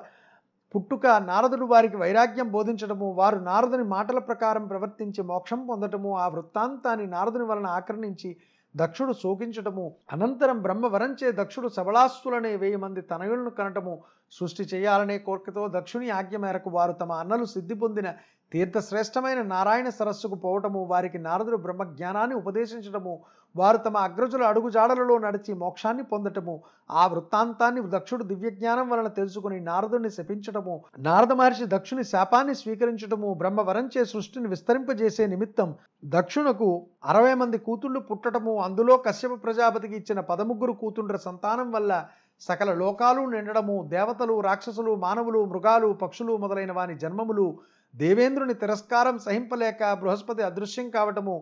పుట్టుక 0.74 1.08
నారదుడు 1.28 1.66
వారికి 1.66 1.98
వైరాగ్యం 1.98 2.48
బోధించడము 2.50 3.08
వారు 3.14 3.38
నారదుని 3.46 3.86
మాటల 3.94 4.20
ప్రకారం 4.28 4.66
ప్రవర్తించి 4.68 5.22
మోక్షం 5.24 5.62
పొందటము 5.66 6.12
ఆ 6.18 6.26
వృత్తాంతాన్ని 6.28 7.06
నారదుని 7.08 7.46
వలన 7.46 7.68
ఆకర్ణించి 7.78 8.30
దక్షుడు 8.76 9.14
శోకించటము 9.22 9.86
అనంతరం 10.14 10.58
బ్రహ్మవరంచే 10.62 11.30
దక్షుడు 11.34 11.70
సబళాస్తులనే 11.70 12.52
వెయ్యి 12.56 12.80
మంది 12.80 13.02
తనయులను 13.10 13.52
కనటము 13.58 13.94
సృష్టి 14.34 14.64
చేయాలనే 14.66 15.16
కోరికతో 15.20 15.64
దక్షుని 15.70 16.10
ఆజ్ఞ 16.12 16.38
మేరకు 16.38 16.70
వారు 16.70 16.94
తమ 16.94 17.14
అన్నలు 17.20 17.48
సిద్ధి 17.54 17.76
పొందిన 17.76 18.10
తీర్థశ్రేష్టమైన 18.52 19.40
నారాయణ 19.48 19.88
సరస్సుకు 19.96 20.38
పోవటము 20.44 20.80
వారికి 20.90 21.20
నారదుడు 21.20 21.58
బ్రహ్మ 21.58 21.84
జ్ఞానాన్ని 21.92 22.38
ఉపదేశించటము 22.42 23.14
వారు 23.56 23.78
తమ 23.78 23.98
అగ్రజుల 24.00 24.44
అడుగుజాడలలో 24.46 25.16
నడిచి 25.24 25.52
మోక్షాన్ని 25.60 26.04
పొందటము 26.12 26.56
ఆ 26.94 27.04
వృత్తాంతాన్ని 27.08 27.82
దక్షుడు 27.94 28.24
దివ్యజ్ఞానం 28.30 28.88
వలన 28.90 29.10
తెలుసుకుని 29.16 29.58
నారదుని 29.66 30.10
శపించటము 30.16 30.76
నారద 31.06 31.34
మహర్షి 31.34 31.66
దక్షుని 31.72 32.04
శాపాన్ని 32.12 32.56
స్వీకరించటము 32.56 33.32
బ్రహ్మవరంచే 33.42 34.04
సృష్టిని 34.06 34.50
విస్తరింపజేసే 34.50 35.26
నిమిత్తం 35.28 35.72
దక్షునకు 36.14 36.70
అరవై 37.10 37.34
మంది 37.36 37.60
కూతుళ్ళు 37.62 38.02
పుట్టటము 38.10 38.54
అందులో 38.66 38.96
కశ్యప 39.06 39.36
ప్రజాపతికి 39.44 39.96
ఇచ్చిన 39.96 40.20
పదముగ్గురు 40.30 40.76
కూతుండ్ర 40.80 41.20
సంతానం 41.24 41.70
వల్ల 41.72 41.94
సకల 42.42 42.72
లోకాలు 42.76 43.22
నిండడము 43.30 43.76
దేవతలు 43.90 44.36
రాక్షసులు 44.42 44.92
మానవులు 45.00 45.40
మృగాలు 45.46 45.90
పక్షులు 46.02 46.34
మొదలైన 46.38 46.72
వాని 46.72 46.96
జన్మములు 47.00 47.48
దేవేంద్రుని 47.94 48.56
తిరస్కారం 48.56 49.16
సహింపలేక 49.20 49.94
బృహస్పతి 49.94 50.44
అదృశ్యం 50.44 50.88
కావటము 50.92 51.36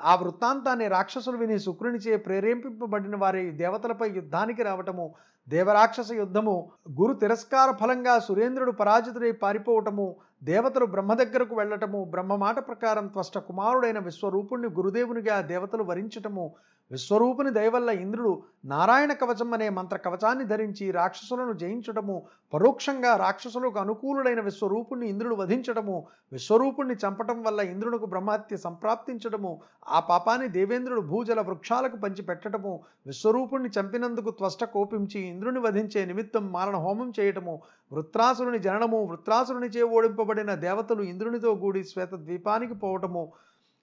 ఆ 0.00 0.14
వృత్తాంతాన్ని 0.14 0.86
రాక్షసులు 0.88 1.36
విని 1.36 1.56
శుక్రునిచే 1.58 2.14
ప్రేరేపింపబడిన 2.24 3.16
వారి 3.16 3.44
దేవతలపై 3.56 4.08
యుద్ధానికి 4.10 4.62
రావటము 4.62 5.06
దేవరాక్షస 5.48 6.10
యుద్ధము 6.14 6.54
గురు 6.98 7.14
తిరస్కార 7.14 7.70
ఫలంగా 7.80 8.14
సురేంద్రుడు 8.18 8.72
పరాజితుడై 8.72 9.32
పారిపోవటము 9.42 10.06
దేవతలు 10.42 10.86
బ్రహ్మ 10.86 11.12
దగ్గరకు 11.14 11.54
వెళ్ళటము 11.54 12.00
బ్రహ్మ 12.10 12.34
మాట 12.36 12.58
ప్రకారం 12.66 13.06
త్వష్ట 13.06 13.38
కుమారుడైన 13.46 13.98
విశ్వరూపుణ్ణి 14.04 14.68
గురుదేవునిగా 14.76 15.36
దేవతలు 15.50 15.84
వరించటము 15.84 16.44
విశ్వరూపుని 16.90 17.50
దయవల్ల 17.50 17.90
ఇంద్రుడు 17.98 18.32
నారాయణ 18.70 19.12
కవచం 19.20 19.50
అనే 19.54 19.66
మంత్ర 19.70 19.96
కవచాన్ని 19.98 20.44
ధరించి 20.44 20.84
రాక్షసులను 20.90 21.52
జయించటము 21.60 22.16
పరోక్షంగా 22.52 23.12
రాక్షసులకు 23.16 23.78
అనుకూలుడైన 23.80 24.40
విశ్వరూపుణ్ణి 24.40 25.06
ఇంద్రుడు 25.08 25.36
వధించటము 25.40 25.96
విశ్వరూపుణ్ణి 26.32 26.96
చంపటం 27.02 27.38
వల్ల 27.46 27.60
ఇంద్రునికు 27.68 28.08
బ్రహ్మహత్య 28.08 28.58
సంప్రాప్తించటము 28.58 29.52
ఆ 29.90 30.00
పాపాన్ని 30.08 30.48
దేవేంద్రుడు 30.50 31.04
భూజల 31.08 31.40
వృక్షాలకు 31.42 31.98
పంచిపెట్టటము 31.98 32.74
విశ్వరూపుణ్ణి 33.06 33.70
చంపినందుకు 33.76 34.32
త్వష్ట 34.38 34.64
కోపించి 34.74 35.18
ఇంద్రుని 35.28 35.62
వధించే 35.62 36.02
నిమిత్తం 36.04 36.46
మారణ 36.52 36.76
హోమం 36.82 37.10
చేయటము 37.18 37.56
వృత్రాసురుని 37.92 38.60
జననము 38.60 39.00
వృత్రాసురునిచే 39.06 39.82
ఓడింపబడిన 39.94 40.52
దేవతలు 40.62 41.02
ఇంద్రునితో 41.08 41.52
కూడి 41.56 41.82
శ్వేత 41.84 42.14
ద్వీపానికి 42.22 42.76
పోవటము 42.76 43.24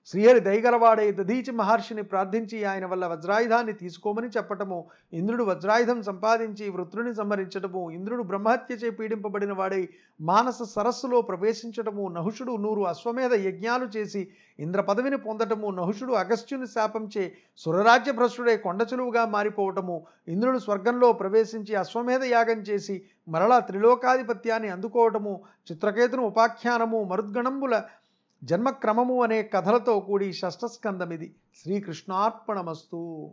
శ్రీహరి 0.07 0.39
దయగలవాడే 0.39 1.03
దధీచి 1.11 1.51
మహర్షిని 1.53 2.03
ప్రార్థించి 2.03 2.57
ఆయన 2.65 2.85
వల్ల 2.85 3.05
వజ్రాయుధాన్ని 3.05 3.73
తీసుకోమని 3.73 4.29
చెప్పటము 4.29 4.79
ఇంద్రుడు 5.13 5.43
వజ్రాయుధం 5.43 5.99
సంపాదించి 6.03 6.65
వృత్రుని 6.69 7.13
సంహరించటము 7.13 7.83
ఇంద్రుడు 7.91 8.23
బ్రహ్మహత్యచే 8.23 8.89
పీడింపబడిన 8.97 9.53
వాడై 9.53 9.81
మానస 10.19 10.67
సరస్సులో 10.71 11.19
ప్రవేశించటము 11.21 12.05
నహుషుడు 12.09 12.55
నూరు 12.57 12.83
అశ్వమేధ 12.85 13.33
యజ్ఞాలు 13.45 13.87
చేసి 13.95 14.23
ఇంద్ర 14.59 14.81
పదవిని 14.81 15.17
పొందటము 15.19 15.67
నహుషుడు 15.71 16.15
అగస్త్యుని 16.15 16.67
శాపంచే 16.67 17.23
సురరాజ్య 17.59 18.11
భ్రష్టుడే 18.11 18.55
కొండచులువుగా 18.57 19.23
మారిపోవటము 19.31 19.95
ఇంద్రుడు 20.27 20.59
స్వర్గంలో 20.59 21.09
ప్రవేశించి 21.13 21.75
అశ్వమేధ 21.75 22.23
యాగం 22.31 22.59
చేసి 22.67 22.97
మరలా 23.27 23.57
త్రిలోకాధిపత్యాన్ని 23.67 24.69
అందుకోవటము 24.71 25.33
చిత్రకేతును 25.67 26.23
ఉపాఖ్యానము 26.25 26.99
మరుద్గణంబుల 27.03 27.75
జన్మక్రమము 28.43 29.23
అనే 29.23 29.43
కథలతో 29.43 29.99
కూడి 29.99 30.33
షష్ఠస్కందమిది. 30.33 31.35
శ్రీకృష్ణార్పణమస్తు. 31.63 33.29